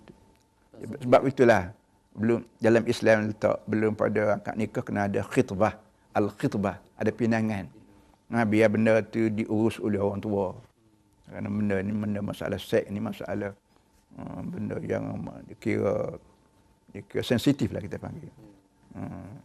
sebab 1.04 1.22
itulah 1.28 1.72
belum 2.14 2.40
dalam 2.60 2.84
Islam 2.88 3.32
letak 3.32 3.58
belum 3.68 3.94
pada 3.96 4.40
akad 4.40 4.56
nikah 4.60 4.84
kena 4.84 5.08
ada 5.08 5.22
khitbah 5.24 5.76
al-khitbah, 6.14 6.78
ada 6.96 7.12
pinangan. 7.12 7.68
Nah, 8.30 8.46
biar 8.48 8.70
benda 8.70 9.02
tu 9.06 9.30
diurus 9.30 9.78
oleh 9.78 10.02
orang 10.02 10.22
tua. 10.22 10.54
Kerana 11.28 11.48
benda 11.50 11.76
ni 11.82 11.94
benda 11.94 12.20
masalah 12.20 12.60
seks 12.60 12.92
ni 12.92 13.00
masalah 13.00 13.56
uh, 14.20 14.42
benda 14.44 14.76
yang 14.84 15.24
dikira 15.48 16.20
dikira 16.92 17.24
sensitif 17.26 17.72
lah 17.72 17.82
kita 17.82 17.98
panggil. 17.98 18.30
Hmm. 18.94 19.40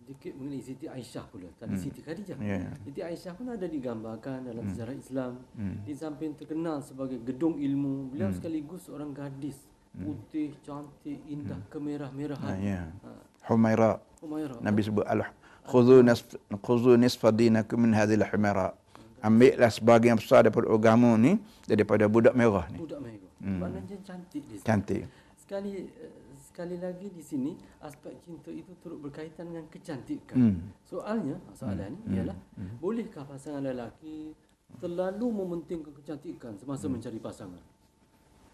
Sedikit 0.00 0.32
mengenai 0.40 0.62
Siti 0.62 0.86
Aisyah 0.90 1.24
pula. 1.28 1.50
Tadi 1.58 1.74
hmm. 1.76 1.82
Siti 1.82 2.00
Khadijah. 2.02 2.36
Yeah. 2.42 2.74
Siti 2.82 3.00
Aisyah 3.02 3.32
pun 3.36 3.46
ada 3.52 3.66
digambarkan 3.66 4.42
dalam 4.46 4.64
hmm. 4.66 4.70
sejarah 4.74 4.96
Islam. 4.96 5.32
Hmm. 5.54 5.76
Di 5.86 5.94
samping 5.94 6.32
terkenal 6.34 6.82
sebagai 6.82 7.22
gedung 7.22 7.60
ilmu, 7.60 8.10
beliau 8.10 8.30
hmm. 8.32 8.38
sekaligus 8.40 8.90
seorang 8.90 9.14
gadis. 9.14 9.58
Hmm. 9.94 10.06
Putih, 10.10 10.54
cantik, 10.66 11.18
indah, 11.30 11.58
hmm. 11.62 11.70
kemerah-merahan. 11.70 12.56
Uh, 12.58 12.62
yeah. 12.62 12.86
ha. 13.06 13.10
Humaira. 13.50 14.02
Humaira. 14.22 14.54
Nabi 14.62 14.80
sebut 14.82 15.06
al 15.06 15.26
khuzu 15.70 16.02
nisf 16.02 16.34
khuzu 16.66 16.98
nisfa 16.98 17.30
dinakum 17.30 17.78
min 17.86 17.92
hadhil 17.94 18.26
himara 18.26 18.74
ambillah 19.22 19.70
sebahagian 19.70 20.18
besar 20.18 20.42
daripada 20.44 20.66
agama 20.66 21.14
ni 21.14 21.38
daripada 21.70 22.04
budak 22.10 22.34
merah 22.34 22.66
ni 22.72 22.78
budak 22.82 23.00
merah 23.00 23.30
hmm. 23.38 23.58
maknanya 23.62 23.96
cantik 24.02 24.42
dia 24.50 24.58
cantik 24.66 25.02
sekali 25.38 25.86
eh, 25.86 26.14
sekali 26.40 26.76
lagi 26.82 27.06
di 27.14 27.22
sini 27.22 27.52
aspek 27.86 28.18
cinta 28.26 28.50
itu 28.50 28.74
turut 28.82 28.98
berkaitan 28.98 29.54
dengan 29.54 29.64
kecantikan 29.70 30.36
hmm. 30.36 30.58
soalnya 30.82 31.38
soalan 31.54 31.94
hmm. 32.02 32.14
ialah 32.18 32.38
hmm. 32.58 32.82
bolehkah 32.82 33.22
pasangan 33.22 33.62
lelaki 33.62 34.34
terlalu 34.82 35.26
mementingkan 35.30 35.94
kecantikan 35.94 36.58
semasa 36.58 36.90
hmm. 36.90 36.98
mencari 36.98 37.18
pasangan 37.22 37.62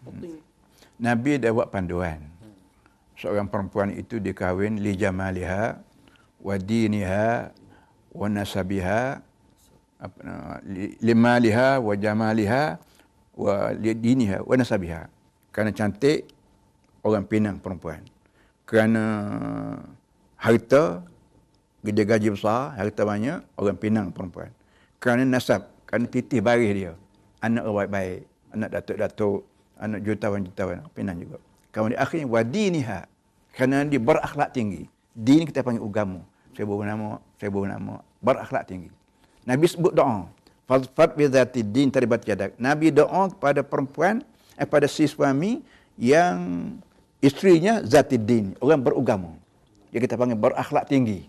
penting 0.05 0.37
Nabi 0.97 1.37
dah 1.37 1.53
buat 1.53 1.69
panduan. 1.69 2.21
Hmm. 2.41 2.53
Seorang 3.17 3.49
perempuan 3.49 3.89
itu 3.93 4.21
dikahwin 4.21 4.81
li 4.81 4.93
jamaliha 4.97 5.81
wa 6.41 6.55
diniha 6.55 7.49
wa 8.13 8.27
nasabiha 8.29 9.21
limaliha 11.01 11.81
wa 11.81 11.93
jamaliha 11.97 12.77
wa 13.37 13.73
diniha 13.77 14.45
wa 14.45 14.53
nasabiha. 14.57 15.09
Kerana 15.49 15.73
cantik 15.73 16.29
orang 17.01 17.25
Penang 17.25 17.57
perempuan. 17.57 18.05
Kerana 18.67 19.03
harta 20.37 21.01
gede 21.81 22.03
gaji 22.05 22.29
besar 22.33 22.77
harta 22.77 23.01
banyak 23.01 23.41
orang 23.57 23.77
Penang 23.77 24.07
perempuan. 24.13 24.53
Kerana 25.01 25.25
nasab 25.25 25.65
kerana 25.89 26.05
titih 26.05 26.41
baris 26.41 26.69
dia. 26.73 26.93
Anak 27.41 27.65
orang 27.65 27.89
baik 27.89 28.19
anak 28.53 28.69
datuk-datuk 28.81 29.45
anak 29.77 29.99
jutawan-jutawan 30.05 30.85
Penang 30.93 31.17
juga. 31.21 31.37
Kemudian 31.73 32.01
akhirnya 32.01 32.25
wa 32.29 32.41
diniha 32.41 32.99
kerana 33.53 33.85
dia 33.85 34.01
berakhlak 34.01 34.53
tinggi 34.53 34.85
Din 35.17 35.49
kita 35.49 35.65
panggil 35.65 35.81
agama. 35.81 36.21
Saya 36.53 36.69
bawa 36.69 36.83
nama, 36.85 37.07
saya 37.41 37.49
bawa 37.49 37.65
nama 37.73 37.93
berakhlak 38.21 38.69
tinggi. 38.69 38.93
Nabi 39.49 39.65
sebut 39.65 39.89
doa. 39.89 40.29
Fadfad 40.69 41.17
bi 41.17 41.25
dzati 41.25 41.65
din 41.65 41.89
taribat 41.89 42.21
yadak. 42.21 42.53
Nabi 42.61 42.93
doa 42.93 43.33
kepada 43.33 43.65
perempuan 43.65 44.21
eh, 44.53 44.67
pada 44.69 44.85
si 44.85 45.09
suami 45.09 45.65
yang 45.97 46.37
istrinya 47.17 47.81
zati 47.81 48.21
din, 48.21 48.53
orang 48.61 48.77
beragama. 48.85 49.33
Dia 49.89 49.97
kita 49.97 50.13
panggil 50.19 50.37
berakhlak 50.37 50.85
tinggi. 50.85 51.25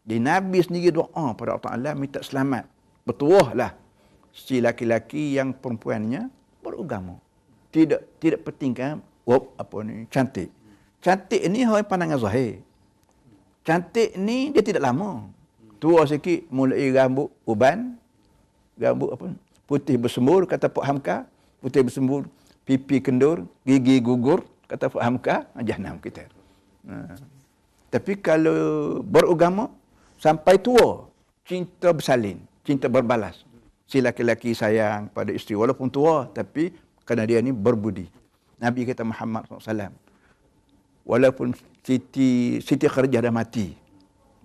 Di 0.00 0.16
Nabi 0.16 0.64
sendiri 0.64 0.88
doa 0.88 1.36
pada 1.36 1.60
Allah 1.60 1.64
Taala 1.68 1.90
minta 1.92 2.24
selamat. 2.24 2.64
Bertuahlah 3.04 3.76
si 4.32 4.64
laki-laki 4.64 5.36
yang 5.36 5.52
perempuannya 5.52 6.32
beragama. 6.64 7.20
Tidak 7.68 8.16
tidak 8.16 8.48
pentingkan 8.48 9.04
wop 9.28 9.52
apa 9.60 9.76
ni 9.84 10.08
cantik. 10.08 10.48
Cantik 11.04 11.42
ini 11.42 11.68
hanya 11.68 11.84
pandangan 11.84 12.16
zahir 12.16 12.64
cantik 13.64 14.16
ni 14.16 14.52
dia 14.54 14.64
tidak 14.64 14.84
lama. 14.84 15.28
Tua 15.80 16.04
sikit 16.04 16.44
mulai 16.52 16.92
rambut 16.92 17.32
uban, 17.48 17.96
rambut 18.76 19.16
apa? 19.16 19.26
Putih 19.64 19.96
bersembur 19.96 20.44
kata 20.44 20.68
Pak 20.68 20.84
Hamka, 20.84 21.16
putih 21.62 21.86
bersembur, 21.86 22.28
pipi 22.68 23.00
kendur, 23.00 23.48
gigi 23.64 24.02
gugur 24.02 24.44
kata 24.68 24.92
Pak 24.92 25.00
Hamka, 25.00 25.36
ah, 25.56 25.62
jahanam 25.64 25.96
kita. 26.02 26.28
Ha. 26.84 27.16
Tapi 27.90 28.12
kalau 28.20 29.00
beragama 29.00 29.72
sampai 30.20 30.60
tua, 30.60 31.08
cinta 31.48 31.96
bersalin, 31.96 32.38
cinta 32.60 32.86
berbalas. 32.86 33.46
Si 33.90 33.98
laki-laki 33.98 34.54
sayang 34.54 35.10
pada 35.10 35.34
isteri 35.34 35.58
walaupun 35.58 35.90
tua 35.90 36.30
tapi 36.30 36.70
kerana 37.02 37.26
dia 37.26 37.42
ni 37.42 37.50
berbudi. 37.50 38.06
Nabi 38.60 38.86
kita 38.86 39.02
Muhammad 39.02 39.48
SAW 39.50 40.09
walaupun 41.10 41.50
Siti 41.82 42.62
Siti 42.62 42.86
Kharijah 42.86 43.26
dah 43.26 43.34
mati. 43.34 43.74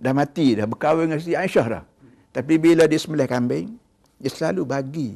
Dah 0.01 0.17
mati 0.17 0.57
dah 0.57 0.65
berkahwin 0.65 1.13
dengan 1.13 1.21
Siti 1.21 1.37
Aisyah 1.37 1.65
dah. 1.69 1.83
Tapi 2.33 2.57
bila 2.57 2.89
dia 2.89 2.97
sembelih 2.97 3.29
kambing, 3.29 3.77
dia 4.17 4.31
selalu 4.33 4.65
bagi 4.65 5.09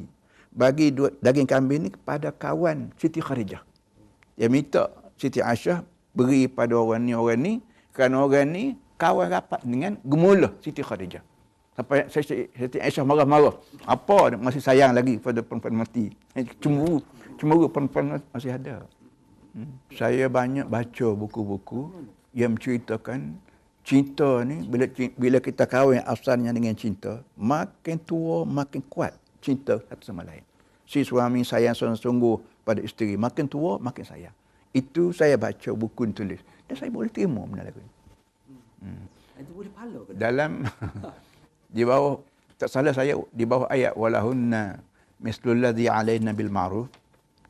bagi 0.54 0.94
dua, 0.94 1.10
daging 1.18 1.48
kambing 1.50 1.80
ni 1.86 1.90
kepada 1.90 2.30
kawan 2.30 2.94
Siti 2.94 3.18
Kharijah. 3.18 3.62
Dia 4.38 4.46
minta 4.46 4.94
Siti 5.18 5.42
Aisyah 5.42 5.82
beri 6.14 6.46
pada 6.46 6.78
orang 6.78 7.02
ni 7.02 7.12
orang 7.18 7.40
ni 7.42 7.52
kerana 7.90 8.22
orang 8.22 8.46
ni 8.50 8.64
kawan 8.94 9.26
rapat 9.26 9.60
dengan 9.66 9.98
gemula 10.06 10.54
Siti 10.62 10.86
Kharijah. 10.86 11.22
Sampai 11.74 12.06
Siti 12.12 12.78
Aisyah 12.78 13.02
marah-marah. 13.02 13.56
Apa 13.88 14.36
masih 14.38 14.62
sayang 14.62 14.94
lagi 14.94 15.18
pada 15.18 15.42
perempuan 15.42 15.82
mati. 15.82 16.12
Cemburu. 16.62 17.00
Cemburu 17.40 17.66
perempuan 17.72 18.20
masih 18.34 18.54
ada. 18.54 18.84
Hmm. 19.50 19.74
Saya 19.94 20.30
banyak 20.30 20.70
baca 20.70 21.06
buku-buku 21.18 21.90
yang 22.36 22.54
menceritakan 22.54 23.38
cinta 23.82 24.46
ni 24.46 24.62
bila 24.68 24.86
bila 25.18 25.38
kita 25.42 25.66
kahwin 25.66 26.04
asalnya 26.06 26.54
dengan 26.54 26.76
cinta, 26.78 27.24
makin 27.34 27.98
tua 27.98 28.46
makin 28.46 28.84
kuat 28.86 29.18
cinta 29.42 29.82
satu 29.90 30.04
sama 30.06 30.22
lain. 30.22 30.44
Si 30.86 31.02
suami 31.02 31.42
sayang 31.42 31.74
sungguh-sungguh 31.74 32.62
pada 32.66 32.82
isteri, 32.82 33.18
makin 33.18 33.50
tua 33.50 33.78
makin 33.82 34.06
sayang. 34.06 34.34
Itu 34.70 35.10
saya 35.10 35.34
baca 35.34 35.70
buku 35.74 36.14
tulis 36.14 36.38
dan 36.70 36.74
saya 36.78 36.90
boleh 36.94 37.10
terima 37.10 37.42
benda 37.42 37.66
lagu 37.66 37.82
ini. 37.82 37.92
Hmm. 38.86 39.04
Itu 39.42 39.50
boleh 39.56 39.70
pahala 39.74 39.98
ke? 40.06 40.10
Dalam 40.14 40.50
di 41.74 41.82
bawah 41.82 42.22
tak 42.54 42.70
salah 42.70 42.94
saya 42.94 43.18
di 43.34 43.44
bawah 43.48 43.66
ayat 43.72 43.96
walahunna 43.98 44.78
mislul 45.18 45.58
ladzi 45.58 45.88
alaina 45.88 46.36
bil 46.36 46.52
ma'ruf 46.52 46.86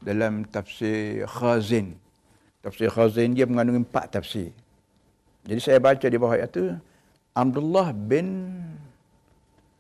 dalam 0.01 0.45
tafsir 0.49 1.25
Khazin. 1.29 1.97
Tafsir 2.65 2.89
Khazin 2.93 3.37
dia 3.37 3.45
mengandungi 3.45 3.85
empat 3.85 4.21
tafsir. 4.21 4.53
Jadi 5.49 5.61
saya 5.61 5.79
baca 5.81 6.05
di 6.05 6.17
bawah 6.21 6.37
ayat 6.37 6.53
itu 6.53 6.77
Abdullah 7.33 7.97
bin 7.97 8.59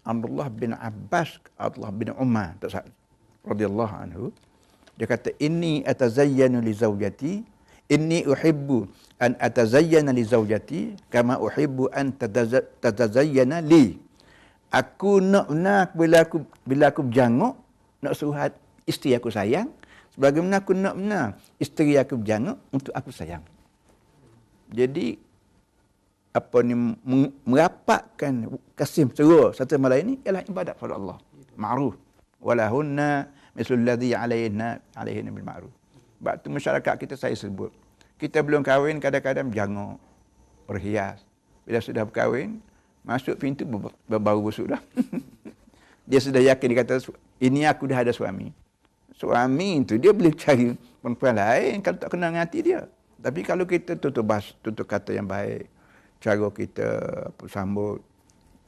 Abdullah 0.00 0.48
bin 0.48 0.72
Abbas, 0.72 1.36
Abdullah 1.60 1.92
bin 1.92 2.08
Umar 2.16 2.56
radhiyallahu 3.44 3.94
anhu 3.94 4.24
dia 4.96 5.08
kata 5.08 5.32
inni 5.40 5.80
atazayyanu 5.84 6.60
li 6.60 6.72
zawjati 6.76 7.32
inni 7.88 8.24
uhibbu 8.28 8.84
an 9.16 9.32
atazayyana 9.40 10.12
li 10.12 10.24
zawjati 10.24 10.80
kama 11.08 11.40
uhibbu 11.40 11.88
an 11.92 12.12
tatazayyana 12.20 13.64
li 13.64 13.96
aku 14.68 15.24
nak 15.24 15.48
nak 15.48 15.96
bila 15.96 16.24
aku 16.24 16.44
bila 16.68 16.92
aku 16.92 17.00
berjanguk 17.08 17.56
nak 18.04 18.12
suruh 18.12 18.52
isteri 18.84 19.16
aku 19.16 19.32
sayang 19.32 19.72
sebagaimana 20.16 20.62
aku 20.62 20.72
nak 20.74 20.94
nak 20.98 21.38
isteri 21.60 21.96
aku 21.96 22.18
berjanguk 22.18 22.58
untuk 22.72 22.92
aku 22.94 23.10
sayang 23.10 23.42
jadi 24.70 25.18
apa 26.30 26.62
ni 26.62 26.74
merapatkan 27.42 28.54
kasih 28.78 29.10
seru 29.10 29.50
satu 29.50 29.74
sama 29.74 29.90
lain 29.90 30.14
ni 30.14 30.16
ialah 30.22 30.46
ibadat 30.46 30.78
pada 30.78 30.94
Allah. 30.94 31.18
Ma'ruf. 31.58 31.98
Walahunna 32.38 33.26
mislul 33.58 33.82
ladzi 33.82 34.14
alaihinna 34.14 34.78
alaihinna 34.94 35.34
bil 35.34 35.42
ma'ruf. 35.42 35.72
Sebab 36.22 36.34
tu 36.38 36.48
masyarakat 36.54 36.94
kita 37.02 37.14
saya 37.18 37.34
sebut. 37.34 37.74
Kita 38.14 38.44
belum 38.46 38.62
kahwin 38.62 39.02
kadang-kadang 39.02 39.50
jangok, 39.50 39.96
berhias. 40.68 41.24
Bila 41.64 41.80
sudah 41.82 42.04
berkahwin, 42.06 42.60
masuk 43.02 43.34
pintu 43.40 43.66
berbau 44.06 44.38
busuk 44.38 44.70
dah. 44.70 44.80
dia 46.08 46.20
sudah 46.20 46.38
yakin 46.44 46.66
dia 46.70 46.78
kata 46.84 47.00
ini 47.42 47.66
aku 47.66 47.90
dah 47.90 48.06
ada 48.06 48.12
suami. 48.14 48.52
Suami 49.20 49.84
itu 49.84 50.00
dia 50.00 50.16
boleh 50.16 50.32
cari 50.32 50.72
perempuan 51.04 51.36
lain 51.36 51.84
kalau 51.84 52.00
tak 52.00 52.08
kenal 52.08 52.32
dengan 52.32 52.40
hati 52.40 52.64
dia. 52.64 52.88
Tapi 53.20 53.44
kalau 53.44 53.68
kita 53.68 54.00
tutup 54.00 54.24
bas, 54.24 54.56
tutup 54.64 54.88
kata 54.88 55.12
yang 55.12 55.28
baik, 55.28 55.68
cara 56.24 56.48
kita 56.48 56.88
sambut 57.52 58.00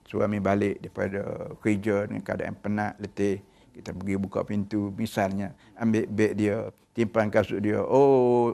suami 0.04 0.44
balik 0.44 0.76
daripada 0.84 1.56
kerja 1.56 2.04
dengan 2.04 2.20
keadaan 2.20 2.52
penat, 2.60 3.00
letih. 3.00 3.40
Kita 3.72 3.96
pergi 3.96 4.20
buka 4.20 4.44
pintu, 4.44 4.92
misalnya 4.92 5.56
ambil 5.80 6.04
beg 6.04 6.36
dia, 6.36 6.68
timpan 6.92 7.32
kasut 7.32 7.64
dia. 7.64 7.80
Oh, 7.80 8.52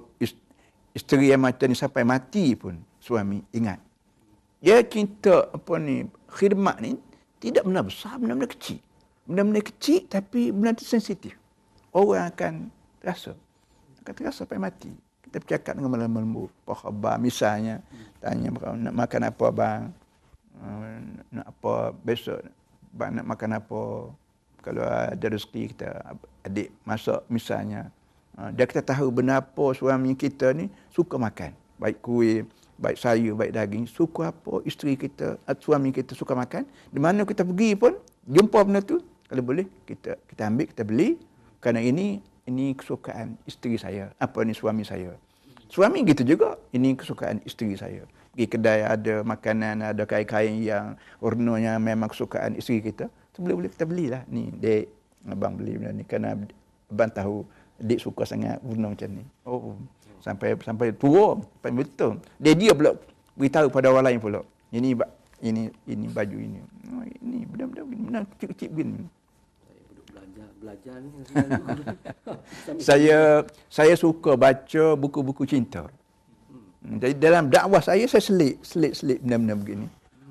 isteri 0.95 1.35
yang 1.35 1.43
macam 1.43 1.67
ni 1.67 1.75
sampai 1.75 2.07
mati 2.07 2.55
pun 2.55 2.79
suami 3.03 3.43
ingat. 3.51 3.83
Dia 4.63 4.87
cinta 4.87 5.51
apa 5.51 5.75
ni, 5.83 6.07
khidmat 6.31 6.79
ni 6.79 6.95
tidak 7.43 7.67
benar 7.67 7.91
besar, 7.91 8.23
benar-benar 8.23 8.55
kecil. 8.55 8.79
Benar-benar 9.27 9.67
kecil 9.67 10.07
tapi 10.07 10.55
benar-benar 10.55 10.79
sensitif. 10.79 11.35
Orang 11.99 12.31
akan 12.31 12.55
rasa. 13.03 13.35
Akan 14.07 14.15
terasa 14.15 14.47
sampai 14.47 14.63
mati. 14.63 14.95
Kita 15.27 15.43
bercakap 15.43 15.75
dengan 15.75 15.91
malam 15.91 16.15
lembut. 16.15 16.55
Apa 16.63 16.87
khabar? 16.87 17.19
Misalnya, 17.19 17.83
tanya 18.23 18.55
nak 18.55 18.95
makan 18.95 19.23
apa 19.27 19.47
bang? 19.51 19.83
Uh, 20.63 20.95
nak 21.35 21.47
apa 21.51 21.91
besok? 22.07 22.39
Bang 22.95 23.19
nak 23.19 23.27
makan 23.27 23.59
apa? 23.59 23.83
Kalau 24.63 24.85
ada 24.87 25.27
rezeki 25.27 25.75
kita, 25.75 26.15
adik 26.47 26.71
masak 26.87 27.27
misalnya. 27.27 27.91
Uh, 28.39 28.55
dia 28.55 28.71
kita 28.71 28.87
tahu 28.87 29.11
benar 29.11 29.43
apa 29.43 29.75
suami 29.75 30.15
kita 30.15 30.55
ni 30.55 30.71
suka 30.95 31.19
makan. 31.19 31.51
Baik 31.83 31.99
kuih, 31.99 32.47
baik 32.79 32.95
sayur, 32.95 33.35
baik 33.35 33.59
daging. 33.59 33.91
Suka 33.91 34.31
apa 34.31 34.63
isteri 34.63 34.95
kita, 34.95 35.35
suami 35.59 35.91
kita 35.91 36.15
suka 36.15 36.39
makan. 36.39 36.63
Di 36.95 37.03
mana 37.03 37.27
kita 37.27 37.43
pergi 37.43 37.75
pun, 37.75 37.99
jumpa 38.23 38.63
benda 38.63 38.87
tu. 38.87 39.03
Kalau 39.27 39.43
boleh, 39.43 39.67
kita 39.83 40.15
kita 40.31 40.47
ambil, 40.47 40.67
kita 40.71 40.87
beli. 40.87 41.19
Kerana 41.59 41.83
ini 41.83 42.23
ini 42.49 42.73
kesukaan 42.73 43.37
isteri 43.45 43.77
saya. 43.77 44.09
Apa 44.17 44.47
ni 44.47 44.57
suami 44.57 44.83
saya. 44.87 45.13
Suami 45.69 46.01
gitu 46.09 46.25
juga. 46.25 46.57
Ini 46.73 46.97
kesukaan 46.97 47.45
isteri 47.45 47.77
saya. 47.77 48.09
Pergi 48.33 48.47
kedai 48.55 48.87
ada 48.87 49.27
makanan, 49.27 49.83
ada 49.83 50.07
kain-kain 50.07 50.63
yang 50.63 50.95
warnanya 51.19 51.77
memang 51.77 52.09
kesukaan 52.09 52.55
isteri 52.57 52.81
kita. 52.81 53.11
Boleh-boleh 53.39 53.71
kita 53.71 53.85
belilah. 53.87 54.23
Ni, 54.31 54.51
dek, 54.51 54.91
abang 55.27 55.55
beli 55.59 55.79
benda 55.79 55.95
ni. 55.95 56.03
Kerana 56.07 56.35
abang 56.91 57.11
tahu 57.11 57.37
dek 57.79 58.03
suka 58.03 58.27
sangat 58.27 58.59
warna 58.63 58.95
macam 58.95 59.11
ni. 59.11 59.23
Oh, 59.47 59.75
sampai 60.23 60.59
sampai 60.59 60.95
tua, 60.95 61.39
sampai 61.39 61.71
betul. 61.75 62.19
Dia 62.39 62.55
dia 62.55 62.73
pula 62.75 62.95
beritahu 63.39 63.71
pada 63.71 63.91
orang 63.95 64.11
lain 64.11 64.19
pula. 64.19 64.41
Ini 64.71 64.95
ini 65.43 65.63
ini 65.87 66.07
baju 66.11 66.37
ini. 66.39 66.59
Oh, 66.95 67.05
ini 67.23 67.47
benda-benda. 67.47 67.83
Benda 67.87 68.21
kecil-kecil 68.35 68.71
begini 68.75 69.07
belajar 70.59 70.99
ni 70.99 71.11
saya 72.89 73.47
saya 73.71 73.95
suka 73.95 74.35
baca 74.35 74.85
buku-buku 74.99 75.47
cinta. 75.47 75.87
Hmm. 76.83 76.99
jadi 76.99 77.15
dalam 77.15 77.47
dakwah 77.47 77.79
saya 77.79 78.05
saya 78.11 78.23
selit 78.23 78.59
selit 78.67 78.99
selit 78.99 79.19
benda-benda 79.23 79.55
begini. 79.55 79.87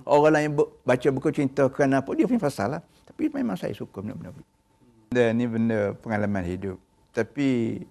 Orang 0.08 0.32
lain 0.36 0.50
baca 0.60 1.08
buku 1.12 1.30
cinta 1.32 1.68
kenapa 1.72 2.12
dia 2.16 2.28
punya 2.28 2.44
pasal 2.44 2.80
lah. 2.80 2.82
Tapi 3.08 3.32
memang 3.32 3.56
saya 3.56 3.72
suka 3.72 4.04
benda-benda 4.04 4.36
begini. 4.36 4.52
Dan 5.08 5.30
ni 5.40 5.46
benda 5.48 5.96
pengalaman 6.04 6.44
hidup. 6.44 6.78
Tapi 7.16 7.82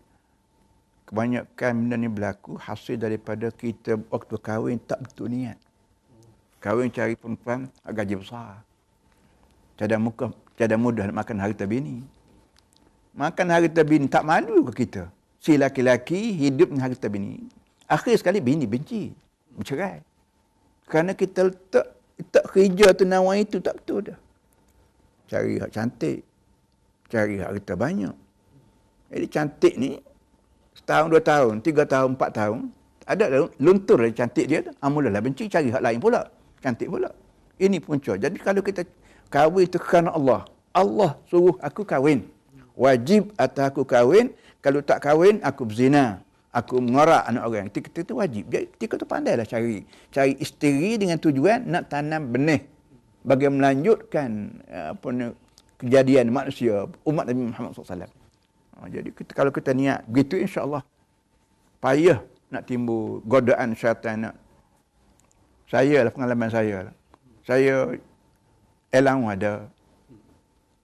kebanyakan 1.09 1.73
benda 1.73 1.97
ni 1.97 2.09
berlaku 2.13 2.61
hasil 2.61 3.01
daripada 3.01 3.49
kita 3.53 3.97
waktu 4.13 4.37
kahwin 4.41 4.77
tak 4.81 5.01
betul 5.05 5.33
niat. 5.33 5.57
Kahwin 6.61 6.93
cari 6.93 7.17
perempuan 7.17 7.69
gaji 7.85 8.17
besar. 8.17 8.65
Cadang 9.77 10.09
muka 10.09 10.33
cadang 10.57 10.81
mudah 10.81 11.05
nak 11.05 11.21
makan 11.21 11.37
harta 11.37 11.69
bini 11.69 12.16
makan 13.17 13.47
harta 13.49 13.83
bini 13.83 14.07
tak 14.07 14.23
malu 14.29 14.63
ke 14.71 14.87
kita? 14.87 15.09
Si 15.41 15.57
laki-laki 15.57 16.37
hidup 16.37 16.71
dengan 16.71 16.93
harta 16.93 17.09
bini. 17.09 17.41
Akhir 17.89 18.21
sekali 18.21 18.45
bini 18.45 18.69
benci. 18.69 19.11
Bercerai. 19.57 20.05
Kerana 20.87 21.17
kita 21.17 21.49
letak, 21.49 21.87
letak 22.21 22.45
kerja 22.53 22.87
tu 22.93 23.05
nawa 23.09 23.41
itu 23.41 23.59
tak 23.59 23.81
betul 23.83 24.13
dah. 24.13 24.19
Cari 25.27 25.59
hak 25.59 25.71
cantik. 25.73 26.23
Cari 27.11 27.41
harta 27.41 27.75
banyak. 27.75 28.15
Jadi 29.11 29.27
cantik 29.31 29.75
ni, 29.79 29.99
setahun, 30.75 31.09
dua 31.09 31.23
tahun, 31.23 31.55
tiga 31.63 31.87
tahun, 31.87 32.19
empat 32.19 32.31
tahun, 32.35 32.59
ada 33.07 33.49
luntur 33.63 34.03
dari 34.03 34.15
cantik 34.15 34.47
dia. 34.51 34.67
Amulalah 34.83 35.23
benci, 35.23 35.47
cari 35.47 35.71
hak 35.71 35.83
lain 35.83 35.99
pula. 36.03 36.27
Cantik 36.59 36.91
pula. 36.91 37.11
Ini 37.57 37.79
punca. 37.81 38.19
Jadi 38.19 38.37
kalau 38.43 38.61
kita 38.61 38.83
kahwin 39.31 39.65
itu 39.71 39.79
kerana 39.79 40.13
Allah. 40.13 40.45
Allah 40.77 41.17
suruh 41.31 41.57
aku 41.65 41.89
kahwin 41.89 42.36
wajib 42.77 43.33
atas 43.41 43.73
aku 43.73 43.83
kahwin. 43.89 44.37
Kalau 44.61 44.85
tak 44.85 45.03
kahwin 45.03 45.41
aku 45.43 45.67
berzina. 45.67 46.23
Aku 46.53 46.81
mengorak 46.81 47.29
anak 47.29 47.43
orang. 47.45 47.67
Kita 47.69 48.01
itu 48.01 48.15
wajib. 48.17 48.49
Jadi 48.49 48.67
kita 48.81 48.97
tu 48.97 49.05
pandailah 49.05 49.45
cari. 49.45 49.85
Cari 50.09 50.41
isteri 50.41 50.97
dengan 50.97 51.21
tujuan 51.21 51.69
nak 51.69 51.93
tanam 51.93 52.33
benih. 52.33 52.65
Bagi 53.27 53.51
melanjutkan 53.51 54.29
eh, 54.65 54.87
apa 54.97 55.07
ni 55.13 55.27
kejadian 55.77 56.33
manusia 56.33 56.89
umat 57.05 57.25
Nabi 57.29 57.53
Muhammad 57.53 57.77
SAW. 57.77 58.09
Ha, 58.77 58.89
jadi 58.89 59.09
kita, 59.13 59.33
kalau 59.37 59.53
kita 59.53 59.73
niat 59.77 60.05
begitu 60.09 60.41
insya-Allah 60.41 60.85
payah 61.81 62.21
nak 62.49 62.65
timbul 62.65 63.21
godaan 63.25 63.77
syaitan 63.77 64.31
nak. 64.31 64.35
Saya 65.67 66.07
lah 66.07 66.13
pengalaman 66.15 66.49
saya 66.49 66.77
lah. 66.89 66.95
Saya 67.45 67.99
elang 68.95 69.27
ada 69.27 69.67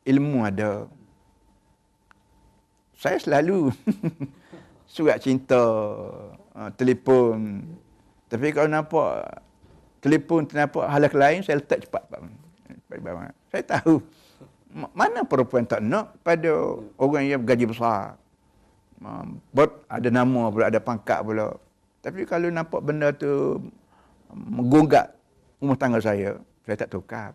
ilmu 0.05 0.43
ada 0.43 0.91
saya 3.03 3.19
selalu 3.19 3.75
surat 4.95 5.19
cinta, 5.19 5.59
uh, 6.55 6.71
telefon. 6.79 7.67
Tapi 8.31 8.55
kalau 8.55 8.71
nampak 8.71 9.43
telefon 9.99 10.47
nampak 10.55 10.87
hal 10.87 11.03
lain, 11.11 11.43
saya 11.43 11.59
letak 11.59 11.83
cepat. 11.83 12.07
Saya 13.51 13.62
tahu 13.67 13.99
mana 14.95 15.27
perempuan 15.27 15.67
tak 15.69 15.83
nak 15.85 16.17
pada 16.23 16.79
orang 16.97 17.25
yang 17.27 17.43
gaji 17.43 17.67
besar. 17.67 18.15
Bot 19.51 19.83
ada 19.91 20.09
nama 20.09 20.49
pula, 20.49 20.71
ada 20.71 20.79
pangkat 20.79 21.21
pula. 21.27 21.59
Tapi 22.01 22.23
kalau 22.23 22.49
nampak 22.55 22.81
benda 22.87 23.11
tu 23.11 23.59
menggunggak 24.33 25.11
rumah 25.59 25.77
tangga 25.77 25.99
saya, 25.99 26.38
saya 26.62 26.77
tak 26.79 26.95
tukar. 26.95 27.35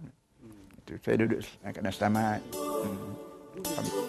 Saya 1.04 1.20
duduk 1.20 1.44
kat 1.44 1.84
selamat. 1.92 2.40
Hmm. 2.56 4.07